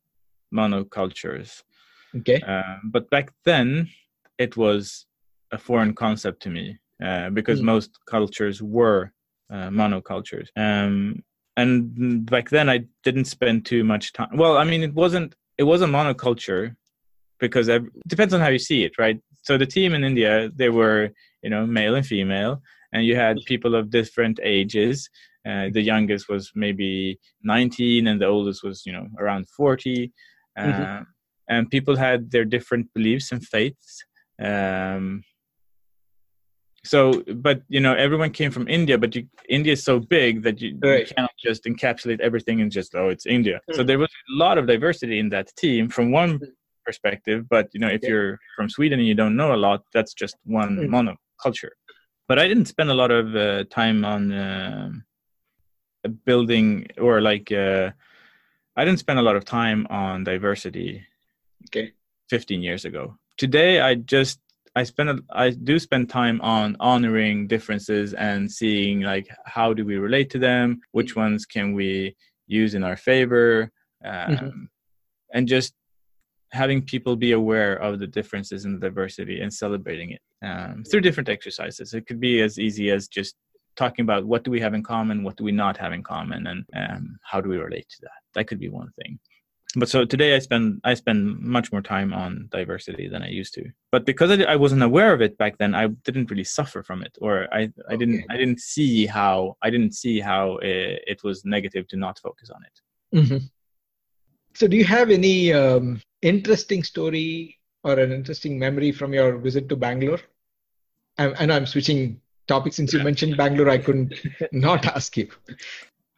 monocultures. 0.53 1.63
Okay. 2.17 2.41
Uh, 2.47 2.77
but 2.85 3.09
back 3.11 3.33
then, 3.45 3.89
it 4.39 4.57
was 4.57 5.07
a 5.51 5.59
foreign 5.59 5.95
concept 5.95 6.43
to 6.43 6.51
me 6.51 6.79
uh, 7.03 7.31
because 7.31 7.61
mm. 7.61 7.65
most 7.65 7.99
cultures 8.07 8.63
were 8.63 9.13
uh, 9.51 9.69
monocultures. 9.69 10.49
Um, 10.57 11.23
and 11.57 12.25
back 12.27 12.49
then, 12.49 12.69
I 12.71 12.85
didn't 13.03 13.27
spend 13.27 13.67
too 13.67 13.85
much 13.85 14.13
time. 14.13 14.37
Well, 14.37 14.57
I 14.57 14.65
mean, 14.65 14.83
it 14.83 14.95
wasn't 14.95 15.35
it 15.59 15.65
was 15.65 15.83
a 15.83 15.87
monoculture 15.87 16.75
because 17.39 17.69
it 17.69 17.83
depends 18.09 18.33
on 18.33 18.41
how 18.41 18.49
you 18.49 18.59
see 18.59 18.85
it, 18.85 18.99
right? 18.99 19.21
So 19.43 19.59
the 19.59 19.67
team 19.67 19.95
in 19.95 20.05
India, 20.05 20.51
they 20.55 20.71
were 20.71 21.11
you 21.43 21.51
know 21.51 21.67
male 21.67 21.95
and 21.95 22.07
female, 22.07 22.63
and 22.93 23.05
you 23.05 23.17
had 23.17 23.37
people 23.45 23.75
of 23.75 23.91
different 23.91 24.41
ages 24.43 25.11
uh, 25.47 25.69
the 25.73 25.83
youngest 25.83 26.29
was 26.29 26.51
maybe 26.55 27.19
19, 27.43 28.07
and 28.07 28.21
the 28.21 28.27
oldest 28.27 28.63
was, 28.63 28.87
you 28.87 28.93
know, 28.93 29.07
around 29.19 29.49
40. 29.49 30.13
Uh, 30.57 30.63
mm-hmm. 30.63 31.03
And 31.49 31.71
people 31.71 31.97
had 31.97 32.31
their 32.31 32.45
different 32.45 32.93
beliefs 32.95 33.33
and 33.33 33.45
faiths. 33.45 34.05
Um, 34.43 35.25
so, 36.85 37.23
but 37.35 37.63
you 37.69 37.81
know, 37.81 37.95
everyone 37.95 38.31
came 38.31 38.51
from 38.51 38.67
India, 38.67 38.99
but 38.99 39.15
you, 39.15 39.27
India 39.49 39.75
is 39.75 39.85
so 39.85 40.01
big 40.01 40.43
that 40.43 40.61
you, 40.61 40.79
right. 40.83 41.01
you, 41.09 41.15
cannot 41.15 41.31
just 41.39 41.65
encapsulate 41.65 42.21
everything 42.21 42.61
and 42.61 42.73
just 42.73 42.95
oh, 42.95 43.09
it's 43.09 43.27
India. 43.27 43.57
Mm-hmm. 43.57 43.77
So 43.77 43.85
there 43.85 43.99
was 43.99 44.09
a 44.09 44.37
lot 44.37 44.59
of 44.59 44.67
diversity 44.67 45.19
in 45.21 45.29
that 45.29 45.55
team 45.57 45.89
from 45.89 46.11
one 46.11 46.39
mm-hmm. 46.39 46.51
perspective. 46.85 47.49
But 47.49 47.69
you 47.73 47.81
know, 47.81 47.89
if 47.89 48.03
yeah. 48.03 48.09
you're 48.09 48.39
from 48.57 48.69
Sweden 48.69 48.99
and 48.99 49.07
you 49.07 49.15
don't 49.15 49.37
know 49.37 49.55
a 49.55 49.57
lot, 49.57 49.83
that's 49.95 50.13
just 50.13 50.37
one 50.45 50.77
mm-hmm. 50.77 50.95
monoculture. 50.95 51.71
But 52.27 52.39
I 52.39 52.49
didn't 52.49 52.67
spend 52.67 52.91
a 52.91 52.95
lot 52.95 53.11
of 53.11 53.37
uh, 53.37 53.65
time 53.71 54.05
on. 54.05 54.33
Uh, 54.33 54.91
building 56.09 56.89
or 56.99 57.21
like 57.21 57.51
uh, 57.53 57.91
I 58.77 58.85
didn't 58.85 59.01
spend 59.01 59.19
a 59.19 59.23
lot 59.23 59.37
of 59.37 59.45
time 59.45 59.87
on 59.91 60.25
diversity. 60.25 61.05
Okay. 61.69 61.93
15 62.33 62.63
years 62.63 62.87
ago. 62.87 63.15
Today, 63.37 63.81
I 63.81 63.97
just 63.97 64.41
I 64.75 64.85
spend 64.85 65.21
I 65.31 65.51
do 65.51 65.79
spend 65.79 66.09
time 66.09 66.41
on 66.41 66.77
honoring 66.81 67.47
differences 67.47 68.15
and 68.15 68.51
seeing 68.51 69.03
like 69.03 69.29
how 69.45 69.75
do 69.75 69.85
we 69.85 69.97
relate 69.97 70.31
to 70.31 70.39
them, 70.39 70.81
which 70.93 71.15
ones 71.15 71.45
can 71.45 71.75
we 71.75 72.17
use 72.47 72.75
in 72.75 72.83
our 72.83 72.97
favor, 72.97 73.71
um, 74.05 74.31
mm-hmm. 74.31 74.65
and 75.35 75.47
just 75.47 75.75
having 76.53 76.81
people 76.83 77.17
be 77.17 77.33
aware 77.33 77.75
of 77.77 77.99
the 77.99 78.07
differences 78.07 78.65
in 78.65 78.73
the 78.75 78.81
diversity 78.89 79.41
and 79.43 79.53
celebrating 79.53 80.11
it 80.11 80.23
um, 80.43 80.85
through 80.85 81.01
different 81.03 81.29
exercises. 81.29 81.93
It 81.93 82.07
could 82.07 82.21
be 82.21 82.41
as 82.41 82.59
easy 82.59 82.91
as 82.91 83.09
just 83.09 83.35
talking 83.77 84.03
about 84.03 84.25
what 84.25 84.45
do 84.45 84.51
we 84.51 84.61
have 84.61 84.75
in 84.75 84.83
common, 84.83 85.23
what 85.23 85.37
do 85.37 85.45
we 85.45 85.53
not 85.53 85.77
have 85.77 85.93
in 85.93 86.03
common, 86.03 86.47
and 86.47 86.65
um, 86.75 87.19
how 87.23 87.41
do 87.41 87.49
we 87.49 87.57
relate 87.57 87.89
to 87.89 88.01
that. 88.03 88.21
That 88.35 88.47
could 88.47 88.61
be 88.61 88.69
one 88.69 88.91
thing. 89.01 89.19
But 89.75 89.89
so 89.89 90.05
today 90.05 90.37
I 90.37 90.39
spend 90.39 90.81
I 90.85 90.93
spend 90.95 91.39
much 91.41 91.73
more 91.73 91.81
time 91.81 92.13
on 92.13 92.49
diversity 92.51 93.09
than 93.09 93.23
I 93.23 93.29
used 93.29 93.55
to. 93.55 93.65
But 93.91 94.05
because 94.05 94.31
I, 94.31 94.43
I 94.43 94.57
wasn't 94.57 94.83
aware 94.83 95.15
of 95.15 95.23
it 95.23 95.39
back 95.39 95.57
then, 95.57 95.75
I 95.75 95.87
didn't 96.05 96.31
really 96.31 96.45
suffer 96.45 96.83
from 96.83 97.03
it, 97.03 97.17
or 97.23 97.49
I, 97.53 97.71
I 97.89 97.97
didn't. 97.97 98.25
I 98.29 98.37
didn't 98.37 98.61
see 98.61 99.07
how 99.07 99.57
I 99.63 99.71
didn't 99.71 99.95
see 99.95 100.21
how 100.21 100.59
it, 100.59 101.03
it 101.07 101.25
was 101.25 101.45
negative 101.47 101.89
to 101.89 101.97
not 101.97 102.19
focus 102.19 102.51
on 102.51 102.63
it. 102.65 103.19
Mm-hmm. 103.19 103.47
So, 104.55 104.69
do 104.69 104.77
you 104.77 104.85
have 104.85 105.11
any 105.11 105.55
um, 105.55 106.03
interesting 106.21 106.83
story 106.83 107.59
or 107.83 107.99
an 107.99 108.13
interesting 108.13 108.59
memory 108.59 108.93
from 108.93 109.15
your 109.15 109.39
visit 109.39 109.71
to 109.71 109.77
Bangalore? 109.77 110.21
I, 111.17 111.33
I 111.33 111.47
know 111.47 111.57
I'm 111.57 111.67
switching 111.67 112.21
topic 112.47 112.73
since 112.73 112.93
you 112.93 113.03
mentioned 113.03 113.37
Bangalore, 113.37 113.71
I 113.71 113.79
couldn't 113.79 114.15
not 114.53 114.85
ask 114.87 115.17
you. 115.17 115.29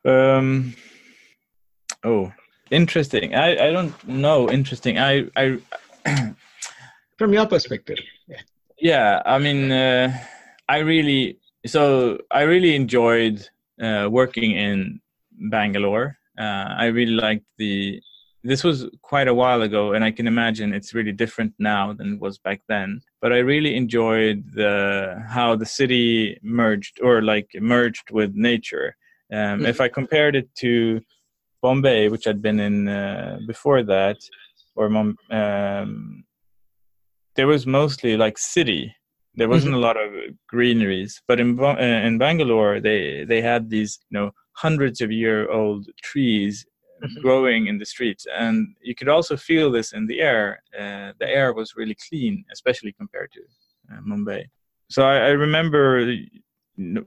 Um, 0.05 0.75
oh, 2.05 2.33
interesting. 2.71 3.35
I, 3.35 3.69
I 3.69 3.73
don't 3.73 3.95
know. 4.09 4.51
Interesting. 4.51 4.99
I 4.99 5.27
I 5.37 5.59
from 7.19 7.33
your 7.33 7.47
perspective. 7.47 7.99
Yeah. 8.29 8.41
Yeah. 8.79 9.23
I 9.25 9.39
mean, 9.39 9.73
uh, 9.73 10.13
I 10.69 10.79
really 10.79 11.39
so 11.67 12.19
I 12.31 12.43
really 12.43 12.75
enjoyed 12.75 13.49
uh, 13.81 14.09
working 14.11 14.53
in 14.53 15.01
Bangalore. 15.51 16.17
Uh, 16.39 16.75
I 16.77 16.87
really 16.87 17.13
liked 17.15 17.47
the 17.59 18.01
this 18.45 18.63
was 18.63 18.87
quite 19.03 19.27
a 19.27 19.35
while 19.35 19.63
ago 19.63 19.93
and 19.93 20.05
i 20.05 20.11
can 20.11 20.27
imagine 20.27 20.73
it's 20.73 20.95
really 20.95 21.13
different 21.13 21.53
now 21.59 21.93
than 21.93 22.15
it 22.15 22.21
was 22.21 22.39
back 22.39 22.61
then 22.69 23.01
but 23.21 23.33
i 23.33 23.39
really 23.39 23.75
enjoyed 23.75 24.45
the 24.53 25.23
how 25.29 25.57
the 25.57 25.67
city 25.67 26.39
merged 26.43 27.01
or 27.03 27.23
like 27.23 27.49
merged 27.61 28.11
with 28.11 28.35
nature 28.35 28.97
um, 29.33 29.39
mm-hmm. 29.39 29.67
if 29.67 29.81
i 29.81 29.89
compared 29.89 30.37
it 30.37 30.49
to 30.55 31.01
bombay 31.63 32.09
which 32.09 32.27
i'd 32.27 32.43
been 32.43 32.61
in 32.61 32.89
uh, 32.89 33.39
before 33.47 33.83
that 33.83 34.19
or 34.77 34.87
um, 35.31 36.25
there 37.37 37.47
was 37.47 37.67
mostly 37.67 38.17
like 38.17 38.37
city 38.39 38.95
there 39.37 39.49
wasn't 39.49 39.75
mm-hmm. 39.75 39.83
a 39.83 39.87
lot 39.87 39.97
of 39.97 40.13
greeneries 40.49 41.23
but 41.27 41.41
in 41.41 41.59
uh, 41.59 41.77
in 41.79 42.19
bangalore 42.19 42.79
they 42.81 43.25
they 43.25 43.41
had 43.41 43.71
these 43.71 43.99
you 44.11 44.19
know 44.19 44.31
hundreds 44.55 45.01
of 45.01 45.11
year 45.13 45.51
old 45.51 45.87
trees. 46.03 46.65
Growing 47.23 47.67
in 47.67 47.79
the 47.79 47.87
streets. 47.87 48.27
And 48.33 48.75
you 48.83 48.95
could 48.95 49.09
also 49.09 49.37
feel 49.37 49.71
this 49.71 49.93
in 49.93 50.07
the 50.07 50.21
air. 50.21 50.63
Uh, 50.79 51.13
the 51.19 51.29
air 51.29 51.53
was 51.53 51.77
really 51.77 51.97
clean, 52.09 52.45
especially 52.53 52.93
compared 52.93 53.33
to 53.33 53.41
uh, 53.93 54.01
Mumbai. 54.01 54.45
So 54.91 55.03
I, 55.05 55.17
I, 55.17 55.29
remember 55.31 56.15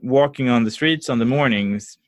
walking 0.02 0.48
on 0.48 0.64
the 0.64 0.70
streets 0.70 1.08
on 1.08 1.18
the 1.18 1.24
mornings 1.24 1.98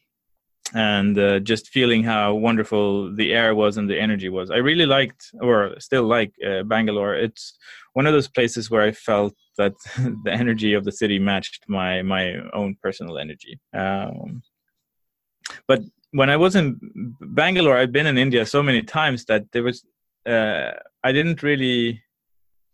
and 0.74 1.18
uh, 1.18 1.40
just 1.40 1.68
feeling 1.68 2.02
how 2.04 2.34
wonderful 2.34 3.14
the 3.14 3.32
air 3.32 3.54
was 3.54 3.76
and 3.76 3.88
the 3.88 3.98
energy 3.98 4.28
was. 4.28 4.50
I 4.50 4.56
really 4.56 4.86
liked, 4.86 5.30
or 5.40 5.74
still 5.78 6.04
like, 6.04 6.32
uh, 6.46 6.62
Bangalore. 6.64 7.14
It's 7.14 7.56
one 7.94 8.06
of 8.06 8.12
those 8.12 8.28
places 8.28 8.70
where 8.70 8.82
I 8.82 8.92
felt 8.92 9.34
that 9.58 9.74
the 10.24 10.32
energy 10.32 10.74
of 10.74 10.84
the 10.84 10.92
city 10.92 11.18
matched 11.18 11.64
my 11.68 12.02
my 12.02 12.34
own 12.52 12.76
personal 12.82 13.18
energy. 13.18 13.58
Um, 13.74 14.42
but 15.66 15.82
when 16.12 16.30
I 16.30 16.36
was 16.36 16.56
in 16.56 16.78
Bangalore, 17.20 17.76
I've 17.76 17.92
been 17.92 18.06
in 18.06 18.18
India 18.18 18.44
so 18.44 18.62
many 18.62 18.82
times 18.82 19.24
that 19.26 19.50
there 19.52 19.62
was 19.62 19.84
uh, 20.26 20.72
I 21.02 21.12
didn't 21.12 21.42
really 21.42 22.02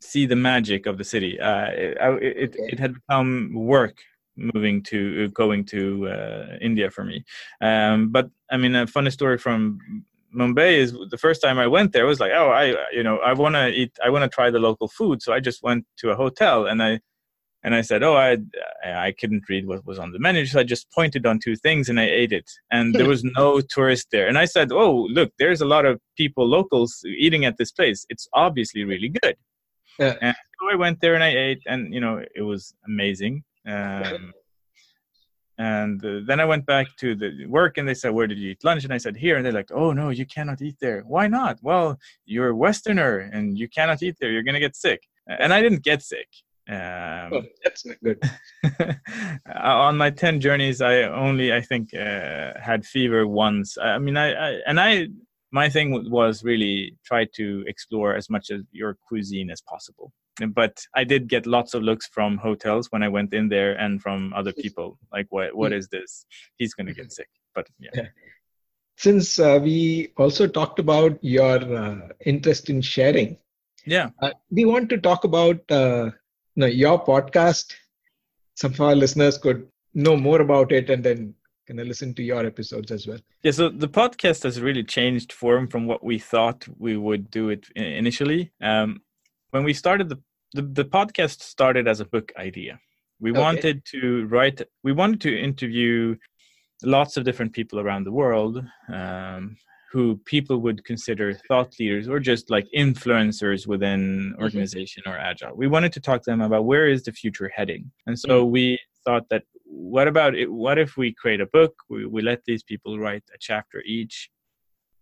see 0.00 0.26
the 0.26 0.36
magic 0.36 0.86
of 0.86 0.98
the 0.98 1.04
city. 1.04 1.38
Uh, 1.40 1.66
it, 1.66 1.96
it, 2.22 2.56
it 2.58 2.78
had 2.78 2.94
become 2.94 3.52
work 3.54 3.98
moving 4.36 4.82
to 4.82 5.28
going 5.28 5.64
to 5.64 6.08
uh, 6.08 6.56
India 6.60 6.90
for 6.90 7.04
me. 7.04 7.24
Um, 7.60 8.10
but 8.10 8.30
I 8.50 8.56
mean, 8.56 8.74
a 8.74 8.86
funny 8.86 9.10
story 9.10 9.38
from 9.38 10.04
Mumbai 10.34 10.76
is 10.76 10.92
the 11.10 11.18
first 11.18 11.40
time 11.40 11.58
I 11.58 11.66
went 11.66 11.92
there 11.92 12.04
I 12.04 12.08
was 12.08 12.20
like, 12.20 12.32
oh, 12.34 12.50
I 12.50 12.74
you 12.92 13.02
know 13.02 13.18
I 13.18 13.32
want 13.32 13.54
to 13.54 13.68
eat, 13.68 13.96
I 14.04 14.10
want 14.10 14.22
to 14.24 14.34
try 14.34 14.50
the 14.50 14.58
local 14.58 14.88
food, 14.88 15.22
so 15.22 15.32
I 15.32 15.40
just 15.40 15.62
went 15.62 15.86
to 15.98 16.10
a 16.10 16.16
hotel 16.16 16.66
and 16.66 16.82
I 16.82 17.00
and 17.64 17.74
I 17.74 17.80
said, 17.80 18.02
"Oh, 18.02 18.16
I 18.16 18.38
I 18.84 19.12
couldn't 19.18 19.48
read 19.48 19.66
what 19.66 19.84
was 19.86 19.98
on 19.98 20.12
the 20.12 20.18
menu, 20.18 20.46
so 20.46 20.60
I 20.60 20.64
just 20.64 20.90
pointed 20.92 21.26
on 21.26 21.38
two 21.38 21.56
things 21.56 21.88
and 21.88 21.98
I 21.98 22.04
ate 22.04 22.32
it." 22.32 22.48
And 22.70 22.94
there 22.94 23.08
was 23.08 23.24
no 23.24 23.60
tourist 23.60 24.08
there. 24.12 24.28
And 24.28 24.38
I 24.38 24.44
said, 24.44 24.72
"Oh, 24.72 25.06
look, 25.10 25.32
there's 25.38 25.60
a 25.60 25.66
lot 25.66 25.84
of 25.84 26.00
people, 26.16 26.46
locals, 26.46 27.02
eating 27.04 27.44
at 27.44 27.56
this 27.58 27.72
place. 27.72 28.06
It's 28.08 28.28
obviously 28.32 28.84
really 28.84 29.08
good." 29.08 29.36
Yeah. 29.98 30.14
And 30.20 30.36
so 30.60 30.70
I 30.72 30.76
went 30.76 31.00
there 31.00 31.14
and 31.14 31.24
I 31.24 31.30
ate, 31.30 31.62
and 31.66 31.92
you 31.92 32.00
know, 32.00 32.22
it 32.34 32.42
was 32.42 32.74
amazing. 32.86 33.44
Um, 33.66 34.32
and 35.58 36.04
uh, 36.04 36.20
then 36.26 36.38
I 36.38 36.44
went 36.44 36.66
back 36.66 36.86
to 36.98 37.14
the 37.14 37.46
work 37.46 37.78
and 37.78 37.88
they 37.88 37.94
said, 37.94 38.10
Where 38.10 38.26
did 38.26 38.38
you 38.38 38.50
eat 38.50 38.64
lunch? 38.64 38.84
And 38.84 38.92
I 38.92 38.98
said, 38.98 39.16
Here. 39.16 39.36
And 39.36 39.44
they're 39.44 39.52
like, 39.52 39.72
Oh, 39.72 39.92
no, 39.92 40.10
you 40.10 40.26
cannot 40.26 40.60
eat 40.60 40.76
there. 40.80 41.02
Why 41.06 41.28
not? 41.28 41.58
Well, 41.62 41.98
you're 42.26 42.50
a 42.50 42.54
Westerner 42.54 43.30
and 43.32 43.58
you 43.58 43.68
cannot 43.68 44.02
eat 44.02 44.16
there. 44.20 44.30
You're 44.30 44.42
going 44.42 44.54
to 44.54 44.60
get 44.60 44.76
sick. 44.76 45.02
And 45.26 45.52
I 45.52 45.62
didn't 45.62 45.82
get 45.82 46.02
sick. 46.02 46.28
Um, 46.68 47.32
oh, 47.32 47.42
that's 47.62 47.86
not 47.86 47.96
good. 48.02 48.20
on 49.54 49.96
my 49.96 50.10
10 50.10 50.40
journeys, 50.40 50.80
I 50.80 51.02
only, 51.02 51.52
I 51.52 51.60
think, 51.60 51.94
uh, 51.94 52.52
had 52.60 52.84
fever 52.84 53.26
once. 53.26 53.78
I 53.78 53.98
mean, 53.98 54.16
I, 54.16 54.32
I, 54.32 54.50
and 54.66 54.80
I, 54.80 55.08
my 55.52 55.68
thing 55.68 56.10
was 56.10 56.42
really 56.42 56.96
try 57.04 57.26
to 57.36 57.64
explore 57.66 58.16
as 58.16 58.28
much 58.28 58.50
of 58.50 58.62
your 58.72 58.96
cuisine 59.06 59.50
as 59.50 59.60
possible. 59.60 60.12
But 60.48 60.78
I 60.94 61.04
did 61.04 61.28
get 61.28 61.46
lots 61.46 61.72
of 61.72 61.82
looks 61.82 62.08
from 62.08 62.36
hotels 62.36 62.88
when 62.90 63.02
I 63.02 63.08
went 63.08 63.32
in 63.32 63.48
there 63.48 63.72
and 63.74 64.02
from 64.02 64.34
other 64.34 64.52
people. 64.62 64.98
Like 65.10 65.26
what 65.30 65.56
what 65.56 65.72
is 65.72 65.88
this? 65.88 66.26
He's 66.56 66.74
going 66.74 66.88
to 66.88 66.92
get 66.92 67.10
sick. 67.10 67.28
But 67.54 67.68
yeah, 67.78 67.90
yeah. 67.94 68.08
since 68.98 69.38
uh, 69.38 69.58
we 69.62 70.12
also 70.18 70.46
talked 70.46 70.78
about 70.78 71.18
your 71.22 71.56
uh, 71.74 72.08
interest 72.26 72.68
in 72.68 72.82
sharing 72.82 73.38
yeah. 73.86 74.10
uh, 74.20 74.30
we 74.50 74.64
want 74.64 74.88
to 74.90 74.98
talk 74.98 75.24
about 75.24 75.58
uh, 75.70 76.10
no, 76.56 76.66
your 76.66 77.02
podcast 77.04 77.74
some 78.54 78.72
of 78.72 78.80
our 78.80 78.94
listeners 78.94 79.38
could 79.38 79.68
know 79.94 80.16
more 80.16 80.40
about 80.40 80.72
it 80.72 80.90
and 80.90 81.04
then 81.04 81.34
can 81.66 81.76
listen 81.76 82.14
to 82.14 82.22
your 82.22 82.46
episodes 82.46 82.90
as 82.90 83.06
well 83.06 83.18
yeah 83.42 83.50
so 83.50 83.68
the 83.68 83.88
podcast 83.88 84.42
has 84.42 84.60
really 84.60 84.84
changed 84.84 85.32
form 85.32 85.66
from 85.68 85.86
what 85.86 86.02
we 86.02 86.18
thought 86.18 86.66
we 86.78 86.96
would 86.96 87.30
do 87.30 87.48
it 87.50 87.68
initially 87.74 88.52
um, 88.60 89.00
when 89.56 89.64
we 89.64 89.72
started 89.72 90.08
the, 90.08 90.20
the, 90.52 90.62
the 90.62 90.84
podcast 90.84 91.40
started 91.40 91.88
as 91.88 92.00
a 92.00 92.04
book 92.04 92.32
idea. 92.36 92.78
We 93.20 93.30
okay. 93.30 93.40
wanted 93.40 93.84
to 93.86 94.26
write. 94.26 94.60
We 94.82 94.92
wanted 94.92 95.20
to 95.22 95.38
interview 95.38 96.16
lots 96.82 97.16
of 97.16 97.24
different 97.24 97.52
people 97.54 97.80
around 97.80 98.04
the 98.04 98.12
world 98.12 98.62
um, 98.92 99.56
who 99.96 100.20
people 100.26 100.58
would 100.58 100.84
consider 100.84 101.32
thought 101.48 101.72
leaders 101.80 102.06
or 102.06 102.20
just 102.20 102.50
like 102.50 102.66
influencers 102.76 103.66
within 103.66 104.02
mm-hmm. 104.02 104.42
organization 104.42 105.02
mm-hmm. 105.06 105.16
or 105.16 105.18
agile. 105.30 105.56
We 105.56 105.68
wanted 105.68 105.92
to 105.94 106.00
talk 106.00 106.18
to 106.24 106.30
them 106.30 106.42
about 106.42 106.66
where 106.66 106.86
is 106.86 107.04
the 107.04 107.12
future 107.12 107.50
heading, 107.56 107.90
and 108.06 108.18
so 108.18 108.32
mm-hmm. 108.42 108.52
we 108.56 108.78
thought 109.06 109.26
that 109.30 109.44
what 109.64 110.06
about 110.06 110.34
it? 110.34 110.52
What 110.52 110.76
if 110.84 110.98
we 110.98 111.14
create 111.22 111.40
a 111.40 111.46
book? 111.58 111.72
We, 111.88 112.04
we 112.04 112.20
let 112.20 112.40
these 112.44 112.62
people 112.62 112.98
write 112.98 113.24
a 113.34 113.38
chapter 113.40 113.78
each, 113.86 114.28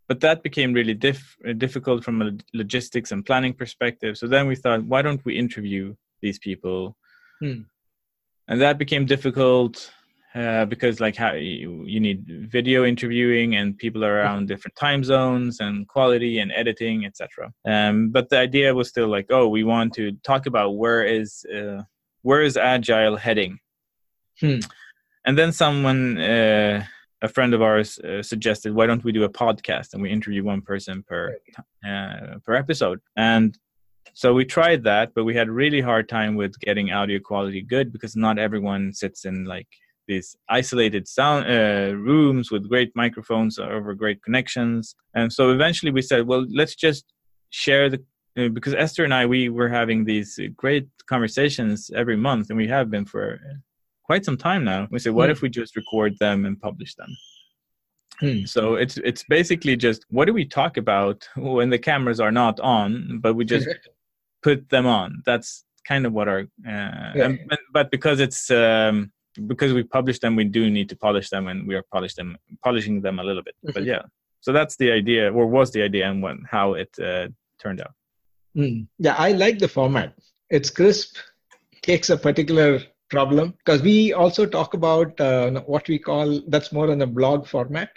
but 0.06 0.20
that 0.20 0.44
became 0.44 0.72
really 0.72 0.94
diff- 0.94 1.36
difficult 1.58 2.04
from 2.04 2.22
a 2.22 2.30
logistics 2.62 3.10
and 3.10 3.26
planning 3.26 3.54
perspective. 3.62 4.16
So 4.16 4.28
then 4.28 4.46
we 4.46 4.54
thought, 4.54 4.84
why 4.84 5.02
don't 5.02 5.24
we 5.24 5.36
interview 5.36 5.96
these 6.22 6.38
people? 6.38 6.96
Hmm. 7.40 7.62
And 8.46 8.60
that 8.60 8.78
became 8.78 9.06
difficult 9.06 9.90
uh, 10.34 10.64
because, 10.64 11.00
like, 11.00 11.16
how 11.16 11.32
you, 11.32 11.84
you, 11.86 12.00
need 12.00 12.24
video 12.50 12.84
interviewing 12.84 13.54
and 13.54 13.78
people 13.78 14.04
are 14.04 14.16
around 14.16 14.48
different 14.48 14.74
time 14.74 15.04
zones 15.04 15.60
and 15.60 15.86
quality 15.86 16.40
and 16.40 16.50
editing, 16.52 17.04
etc. 17.04 17.52
Um, 17.64 18.10
but 18.10 18.30
the 18.30 18.38
idea 18.38 18.74
was 18.74 18.88
still 18.88 19.08
like, 19.08 19.26
oh, 19.30 19.46
we 19.48 19.62
want 19.62 19.92
to 19.94 20.12
talk 20.24 20.46
about 20.46 20.76
where 20.76 21.04
is 21.04 21.44
uh, 21.54 21.82
where 22.22 22.42
is 22.42 22.56
agile 22.56 23.16
heading. 23.16 23.60
Hmm. 24.40 24.58
And 25.24 25.38
then 25.38 25.52
someone 25.52 26.18
uh, 26.18 26.84
a 27.22 27.28
friend 27.28 27.54
of 27.54 27.62
ours 27.62 27.98
uh, 28.00 28.22
suggested, 28.22 28.74
why 28.74 28.86
don't 28.86 29.04
we 29.04 29.12
do 29.12 29.24
a 29.24 29.28
podcast 29.28 29.94
and 29.94 30.02
we 30.02 30.10
interview 30.10 30.44
one 30.44 30.62
person 30.62 31.02
per 31.02 31.38
uh, 31.88 32.38
per 32.44 32.54
episode? 32.54 33.00
And 33.16 33.56
so 34.12 34.34
we 34.34 34.44
tried 34.44 34.84
that, 34.84 35.12
but 35.14 35.24
we 35.24 35.34
had 35.34 35.48
really 35.48 35.80
hard 35.80 36.08
time 36.08 36.34
with 36.34 36.58
getting 36.60 36.92
audio 36.92 37.18
quality 37.18 37.62
good 37.62 37.92
because 37.92 38.14
not 38.14 38.38
everyone 38.38 38.92
sits 38.92 39.24
in 39.24 39.44
like 39.44 39.68
these 40.06 40.36
isolated 40.48 41.08
sound 41.08 41.46
uh, 41.46 41.94
rooms 41.96 42.50
with 42.50 42.68
great 42.68 42.92
microphones 42.94 43.58
over 43.58 43.94
great 43.94 44.22
connections. 44.22 44.94
And 45.14 45.32
so 45.32 45.50
eventually 45.50 45.92
we 45.92 46.02
said, 46.02 46.26
well, 46.26 46.46
let's 46.50 46.74
just 46.74 47.04
share 47.50 47.88
the 47.88 48.02
uh, 48.36 48.48
because 48.48 48.74
Esther 48.74 49.04
and 49.04 49.14
I 49.14 49.26
we 49.26 49.48
were 49.48 49.68
having 49.68 50.04
these 50.04 50.38
great 50.56 50.88
conversations 51.06 51.90
every 51.94 52.16
month, 52.16 52.50
and 52.50 52.56
we 52.56 52.66
have 52.66 52.90
been 52.90 53.04
for 53.04 53.38
quite 54.04 54.24
some 54.24 54.36
time 54.36 54.64
now. 54.64 54.88
We 54.90 54.98
said, 54.98 55.12
what 55.12 55.28
mm. 55.28 55.32
if 55.32 55.42
we 55.42 55.48
just 55.48 55.76
record 55.76 56.18
them 56.18 56.44
and 56.44 56.60
publish 56.60 56.94
them? 56.96 57.10
Mm. 58.22 58.48
So 58.48 58.74
it's 58.74 58.96
it's 58.98 59.24
basically 59.28 59.76
just 59.76 60.04
what 60.08 60.26
do 60.26 60.32
we 60.32 60.44
talk 60.44 60.76
about 60.76 61.28
when 61.36 61.70
the 61.70 61.78
cameras 61.78 62.20
are 62.20 62.32
not 62.32 62.58
on, 62.60 63.20
but 63.20 63.34
we 63.34 63.44
just 63.44 63.68
put 64.42 64.68
them 64.68 64.86
on. 64.86 65.22
That's 65.26 65.64
kind 65.86 66.06
of 66.06 66.12
what 66.12 66.28
our 66.28 66.40
uh, 66.40 66.44
yeah. 66.64 67.24
and, 67.24 67.38
but 67.72 67.90
because 67.90 68.20
it's 68.20 68.50
um, 68.50 69.12
because 69.46 69.72
we 69.72 69.82
publish 69.82 70.18
them, 70.18 70.36
we 70.36 70.44
do 70.44 70.70
need 70.70 70.88
to 70.90 70.96
polish 70.96 71.30
them, 71.30 71.48
and 71.48 71.66
we 71.66 71.74
are 71.74 71.82
polish 71.92 72.14
them 72.14 72.36
polishing 72.62 73.00
them 73.00 73.18
a 73.18 73.24
little 73.24 73.42
bit. 73.42 73.54
Mm-hmm. 73.64 73.72
But 73.74 73.84
yeah, 73.84 74.02
so 74.40 74.52
that's 74.52 74.76
the 74.76 74.92
idea, 74.92 75.32
or 75.32 75.46
was 75.46 75.72
the 75.72 75.82
idea, 75.82 76.08
and 76.10 76.22
when 76.22 76.44
how 76.50 76.74
it 76.74 76.90
uh, 76.98 77.28
turned 77.58 77.80
out. 77.80 77.94
Mm. 78.56 78.86
Yeah, 78.98 79.16
I 79.18 79.32
like 79.32 79.58
the 79.58 79.68
format. 79.68 80.14
It's 80.50 80.70
crisp, 80.70 81.16
takes 81.82 82.10
a 82.10 82.16
particular 82.16 82.80
problem 83.10 83.54
because 83.58 83.82
we 83.82 84.12
also 84.12 84.46
talk 84.46 84.74
about 84.74 85.20
uh, 85.20 85.60
what 85.66 85.88
we 85.88 85.98
call 85.98 86.40
that's 86.48 86.72
more 86.72 86.90
in 86.90 87.02
a 87.02 87.06
blog 87.06 87.46
format 87.46 87.90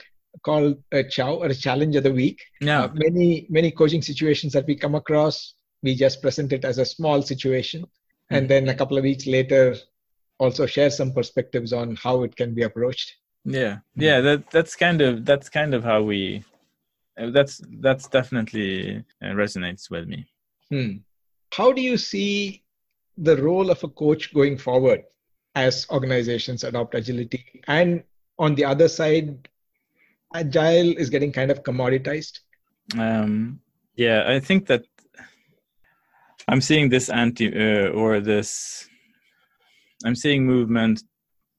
called 0.43 0.78
a 0.91 1.04
chow 1.04 1.36
or 1.36 1.47
a 1.47 1.56
challenge 1.56 1.95
of 1.95 2.04
the 2.04 2.12
week. 2.12 2.43
Yeah. 2.62 2.84
Uh, 2.84 2.89
many 2.93 3.47
many 3.50 3.71
coaching 3.71 4.02
situations 4.02 4.54
that 4.54 4.67
we 4.67 4.76
come 4.76 4.95
across, 4.95 5.54
we 5.84 5.95
just 5.95 6.21
present 6.21 6.54
it 6.54 6.65
as 6.65 6.78
a 6.78 6.86
small 6.86 7.21
situation, 7.21 7.82
mm-hmm. 7.82 8.36
and 8.36 8.50
then 8.50 8.69
a 8.69 8.76
couple 8.76 8.97
of 8.97 9.04
weeks 9.04 9.26
later, 9.26 9.76
also 10.39 10.65
share 10.65 10.89
some 10.89 11.13
perspectives 11.13 11.73
on 11.73 11.95
how 11.95 12.23
it 12.23 12.36
can 12.36 12.54
be 12.54 12.63
approached. 12.63 13.15
Yeah, 13.45 13.78
yeah, 13.95 14.21
that 14.21 14.50
that's 14.52 14.76
kind 14.76 15.02
of 15.02 15.26
that's 15.26 15.50
kind 15.50 15.73
of 15.73 15.84
how 15.84 16.02
we. 16.02 16.43
Uh, 17.19 17.32
that's 17.32 17.62
that's 17.80 18.08
definitely 18.08 19.04
uh, 19.23 19.28
resonates 19.28 19.89
with 19.89 20.08
me. 20.08 20.28
Hmm. 20.69 20.97
How 21.54 21.71
do 21.71 21.82
you 21.82 21.97
see 21.97 22.63
the 23.17 23.38
role 23.38 23.71
of 23.71 23.84
a 23.84 23.88
coach 23.88 24.34
going 24.34 24.58
forward 24.58 25.04
as 25.56 25.88
organizations 25.89 26.63
adopt 26.63 26.93
agility 26.93 27.43
and 27.67 28.04
on 28.38 28.54
the 28.56 28.63
other 28.63 28.88
side 28.88 29.50
agile 30.36 30.91
is 30.97 31.10
getting 31.10 31.32
kind 31.32 31.50
of 31.50 31.63
commoditized 31.63 32.39
um, 32.97 33.60
yeah 33.95 34.23
i 34.28 34.39
think 34.39 34.67
that 34.67 34.84
i'm 36.47 36.62
seeing 36.62 36.89
this 36.89 37.10
anti 37.10 37.47
uh, 37.47 37.89
or 37.89 38.19
this 38.19 38.88
i'm 40.05 40.15
seeing 40.15 40.45
movement 40.45 41.03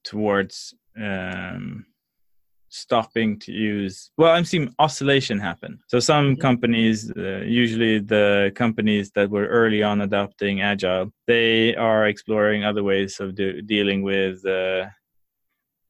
towards 0.04 0.74
um, 1.00 1.84
stopping 2.70 3.38
to 3.38 3.52
use 3.52 4.10
well 4.18 4.34
i'm 4.34 4.44
seeing 4.44 4.72
oscillation 4.78 5.38
happen 5.38 5.78
so 5.86 5.98
some 5.98 6.32
mm-hmm. 6.32 6.40
companies 6.40 7.10
uh, 7.16 7.40
usually 7.40 7.98
the 7.98 8.52
companies 8.54 9.10
that 9.14 9.30
were 9.30 9.46
early 9.46 9.82
on 9.82 10.02
adopting 10.02 10.60
agile 10.60 11.10
they 11.26 11.74
are 11.76 12.06
exploring 12.06 12.64
other 12.64 12.82
ways 12.82 13.20
of 13.20 13.34
do, 13.34 13.62
dealing 13.62 14.02
with 14.02 14.44
uh, 14.46 14.84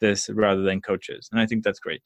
this 0.01 0.31
rather 0.31 0.63
than 0.63 0.81
coaches 0.81 1.29
and 1.33 1.41
i 1.41 1.47
think 1.47 1.65
that's 1.65 1.81
great 1.81 2.03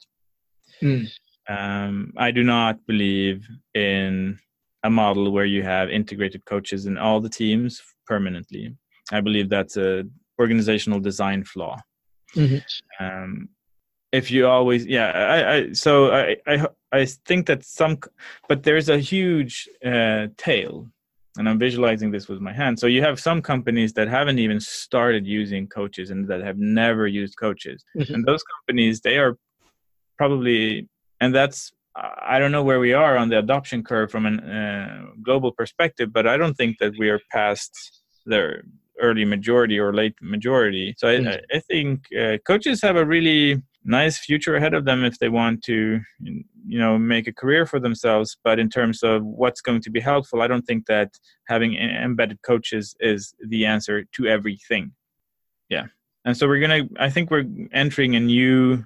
mm. 0.81 1.07
um, 1.49 2.11
i 2.17 2.31
do 2.31 2.43
not 2.43 2.83
believe 2.87 3.47
in 3.75 4.37
a 4.83 4.89
model 4.89 5.31
where 5.31 5.45
you 5.45 5.61
have 5.61 5.89
integrated 5.89 6.43
coaches 6.45 6.87
in 6.87 6.97
all 6.97 7.21
the 7.21 7.29
teams 7.29 7.79
permanently 8.07 8.75
i 9.11 9.21
believe 9.21 9.49
that's 9.49 9.77
a 9.77 10.03
organizational 10.39 10.99
design 10.99 11.43
flaw 11.43 11.77
mm-hmm. 12.35 12.57
um, 13.03 13.49
if 14.13 14.29
you 14.31 14.47
always 14.47 14.85
yeah 14.85 15.11
i, 15.11 15.55
I 15.55 15.73
so 15.73 16.11
I, 16.11 16.37
I 16.47 16.67
i 16.91 17.05
think 17.05 17.47
that 17.47 17.65
some 17.65 17.97
but 18.47 18.63
there's 18.63 18.87
a 18.89 18.99
huge 18.99 19.67
uh, 19.83 20.27
tail 20.37 20.87
and 21.37 21.49
i'm 21.49 21.59
visualizing 21.59 22.11
this 22.11 22.27
with 22.29 22.39
my 22.39 22.53
hand 22.53 22.79
so 22.79 22.87
you 22.87 23.01
have 23.01 23.19
some 23.19 23.41
companies 23.41 23.91
that 23.93 24.07
haven't 24.07 24.39
even 24.39 24.59
started 24.59 25.25
using 25.25 25.67
coaches 25.67 26.11
and 26.11 26.27
that 26.27 26.41
have 26.41 26.57
never 26.57 27.07
used 27.07 27.37
coaches 27.37 27.83
mm-hmm. 27.97 28.13
and 28.13 28.25
those 28.25 28.43
companies 28.43 29.01
they 29.01 29.17
are 29.17 29.37
probably 30.17 30.87
and 31.19 31.33
that's 31.33 31.71
i 31.95 32.37
don't 32.39 32.51
know 32.51 32.63
where 32.63 32.79
we 32.79 32.93
are 32.93 33.17
on 33.17 33.29
the 33.29 33.39
adoption 33.39 33.83
curve 33.83 34.11
from 34.11 34.25
a 34.25 34.33
uh, 34.59 35.11
global 35.23 35.51
perspective 35.51 36.13
but 36.13 36.27
i 36.27 36.37
don't 36.37 36.55
think 36.55 36.77
that 36.77 36.93
we 36.99 37.09
are 37.09 37.19
past 37.31 37.71
the 38.25 38.61
early 38.99 39.25
majority 39.25 39.79
or 39.79 39.93
late 39.93 40.15
majority. 40.21 40.93
So 40.97 41.07
mm-hmm. 41.07 41.27
I, 41.27 41.57
I, 41.57 41.59
think 41.59 42.05
uh, 42.17 42.37
coaches 42.45 42.81
have 42.81 42.95
a 42.95 43.05
really 43.05 43.61
nice 43.83 44.17
future 44.17 44.55
ahead 44.55 44.73
of 44.73 44.85
them 44.85 45.03
if 45.03 45.19
they 45.19 45.29
want 45.29 45.63
to 45.63 45.99
you 46.21 46.79
know 46.79 46.97
make 46.97 47.27
a 47.27 47.33
career 47.33 47.65
for 47.65 47.79
themselves. 47.79 48.37
But 48.43 48.59
in 48.59 48.69
terms 48.69 49.03
of 49.03 49.23
what's 49.23 49.61
going 49.61 49.81
to 49.81 49.89
be 49.89 49.99
helpful 49.99 50.41
i 50.41 50.47
don't 50.47 50.63
think 50.63 50.85
that 50.87 51.09
having 51.47 51.75
embedded 51.75 52.41
coaches 52.43 52.95
is 52.99 53.33
the 53.47 53.65
answer 53.65 54.05
to 54.15 54.27
everything. 54.27 54.93
Yeah. 55.69 55.87
And 56.25 56.37
so 56.37 56.47
we're 56.47 56.61
gonna 56.61 56.83
i 56.99 57.09
think 57.09 57.31
we're 57.31 57.45
entering 57.71 58.15
a 58.15 58.19
new 58.19 58.85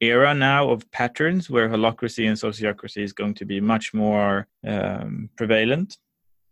era 0.00 0.34
now 0.34 0.70
of 0.70 0.90
patterns 0.90 1.50
where 1.50 1.68
holacracy 1.68 2.26
and 2.26 2.36
sociocracy 2.36 3.02
is 3.02 3.12
going 3.12 3.34
to 3.34 3.44
be 3.44 3.60
much 3.60 3.92
more 3.92 4.46
um, 4.66 5.28
prevalent 5.36 5.98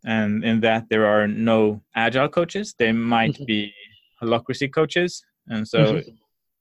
and 0.05 0.45
in 0.45 0.61
that 0.61 0.85
there 0.89 1.07
are 1.07 1.27
no 1.27 1.83
agile 1.95 2.29
coaches 2.29 2.75
they 2.79 2.93
might 2.93 3.35
mm-hmm. 3.35 3.45
be 3.45 3.73
holacracy 4.23 4.73
coaches 4.73 5.23
and 5.49 5.67
so 5.67 5.79
mm-hmm 5.79 6.11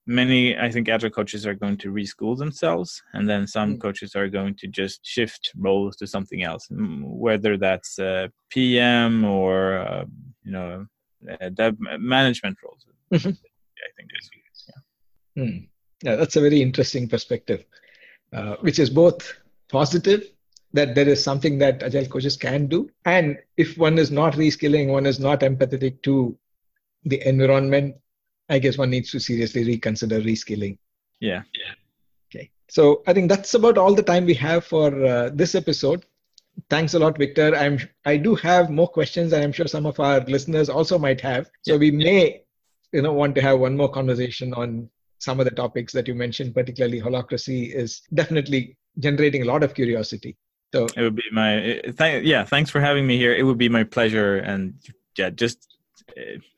many 0.07 0.57
i 0.57 0.71
think 0.71 0.87
agile 0.87 1.09
coaches 1.09 1.45
are 1.45 1.53
going 1.53 1.77
to 1.77 1.91
reschool 1.91 2.37
themselves 2.37 3.03
and 3.13 3.29
then 3.29 3.45
some 3.45 3.75
mm. 3.75 3.81
coaches 3.81 4.15
are 4.15 4.29
going 4.29 4.55
to 4.55 4.65
just 4.67 5.05
shift 5.05 5.51
roles 5.57 5.97
to 5.97 6.07
something 6.07 6.43
else 6.43 6.67
whether 6.71 7.57
that's 7.57 7.99
uh, 7.99 8.27
pm 8.49 9.25
or 9.25 9.79
uh, 9.79 10.05
you 10.43 10.51
know 10.51 10.85
uh, 11.29 11.49
dev 11.49 11.75
management 11.99 12.57
roles 12.63 12.85
mm-hmm. 13.13 13.29
i 13.29 13.89
think 13.97 14.09
yeah. 14.67 15.43
Mm. 15.43 15.67
yeah 16.03 16.15
that's 16.15 16.37
a 16.37 16.41
very 16.41 16.61
interesting 16.61 17.07
perspective 17.09 17.65
uh, 18.31 18.55
which 18.61 18.79
is 18.79 18.89
both 18.89 19.33
positive 19.69 20.23
that 20.73 20.95
there 20.95 21.07
is 21.07 21.23
something 21.23 21.57
that 21.57 21.81
agile 21.83 22.05
coaches 22.05 22.35
can 22.35 22.67
do 22.67 22.89
and 23.05 23.37
if 23.55 23.77
one 23.77 23.97
is 23.97 24.11
not 24.11 24.33
reskilling 24.33 24.87
one 24.87 25.05
is 25.05 25.19
not 25.19 25.41
empathetic 25.41 26.01
to 26.01 26.37
the 27.05 27.25
environment 27.27 27.95
I 28.49 28.59
guess 28.59 28.77
one 28.77 28.89
needs 28.89 29.11
to 29.11 29.19
seriously 29.19 29.63
reconsider 29.65 30.21
reskilling. 30.21 30.77
Yeah. 31.19 31.43
Yeah. 31.53 31.73
Okay. 32.29 32.51
So 32.69 33.03
I 33.07 33.13
think 33.13 33.29
that's 33.29 33.53
about 33.53 33.77
all 33.77 33.93
the 33.93 34.03
time 34.03 34.25
we 34.25 34.33
have 34.35 34.65
for 34.65 35.05
uh, 35.05 35.29
this 35.33 35.55
episode. 35.55 36.05
Thanks 36.69 36.93
a 36.93 36.99
lot, 36.99 37.17
Victor. 37.17 37.55
I'm 37.55 37.79
I 38.05 38.17
do 38.17 38.35
have 38.35 38.69
more 38.69 38.87
questions, 38.87 39.31
and 39.31 39.43
I'm 39.43 39.51
sure 39.51 39.67
some 39.67 39.85
of 39.85 39.99
our 39.99 40.21
listeners 40.21 40.69
also 40.69 40.97
might 40.97 41.21
have. 41.21 41.51
So 41.61 41.73
yeah. 41.73 41.79
we 41.79 41.91
may, 41.91 42.43
you 42.91 43.01
know, 43.01 43.13
want 43.13 43.35
to 43.35 43.41
have 43.41 43.59
one 43.59 43.77
more 43.77 43.91
conversation 43.91 44.53
on 44.53 44.89
some 45.19 45.39
of 45.39 45.45
the 45.45 45.51
topics 45.51 45.93
that 45.93 46.07
you 46.07 46.15
mentioned, 46.15 46.55
particularly 46.55 47.01
holacracy 47.01 47.73
is 47.73 48.01
definitely 48.13 48.75
generating 48.99 49.43
a 49.43 49.45
lot 49.45 49.61
of 49.61 49.75
curiosity. 49.75 50.35
So 50.73 50.85
it 50.95 51.01
would 51.01 51.15
be 51.15 51.29
my 51.31 51.81
th- 51.97 52.23
yeah. 52.23 52.43
Thanks 52.43 52.69
for 52.69 52.81
having 52.81 53.07
me 53.07 53.17
here. 53.17 53.33
It 53.33 53.43
would 53.43 53.57
be 53.57 53.69
my 53.69 53.83
pleasure, 53.83 54.37
and 54.37 54.73
yeah, 55.17 55.29
just 55.29 55.77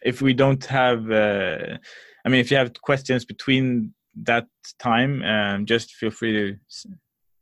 if 0.02 0.22
we 0.22 0.34
don't 0.34 0.64
have, 0.66 1.12
uh, 1.12 1.78
I 2.26 2.30
mean, 2.30 2.40
if 2.40 2.52
you 2.52 2.58
have 2.58 2.74
questions 2.82 3.26
between 3.26 3.94
that 4.24 4.48
time, 4.80 5.24
um, 5.24 5.66
just 5.66 5.94
feel 5.94 6.12
free 6.12 6.34
to 6.34 6.58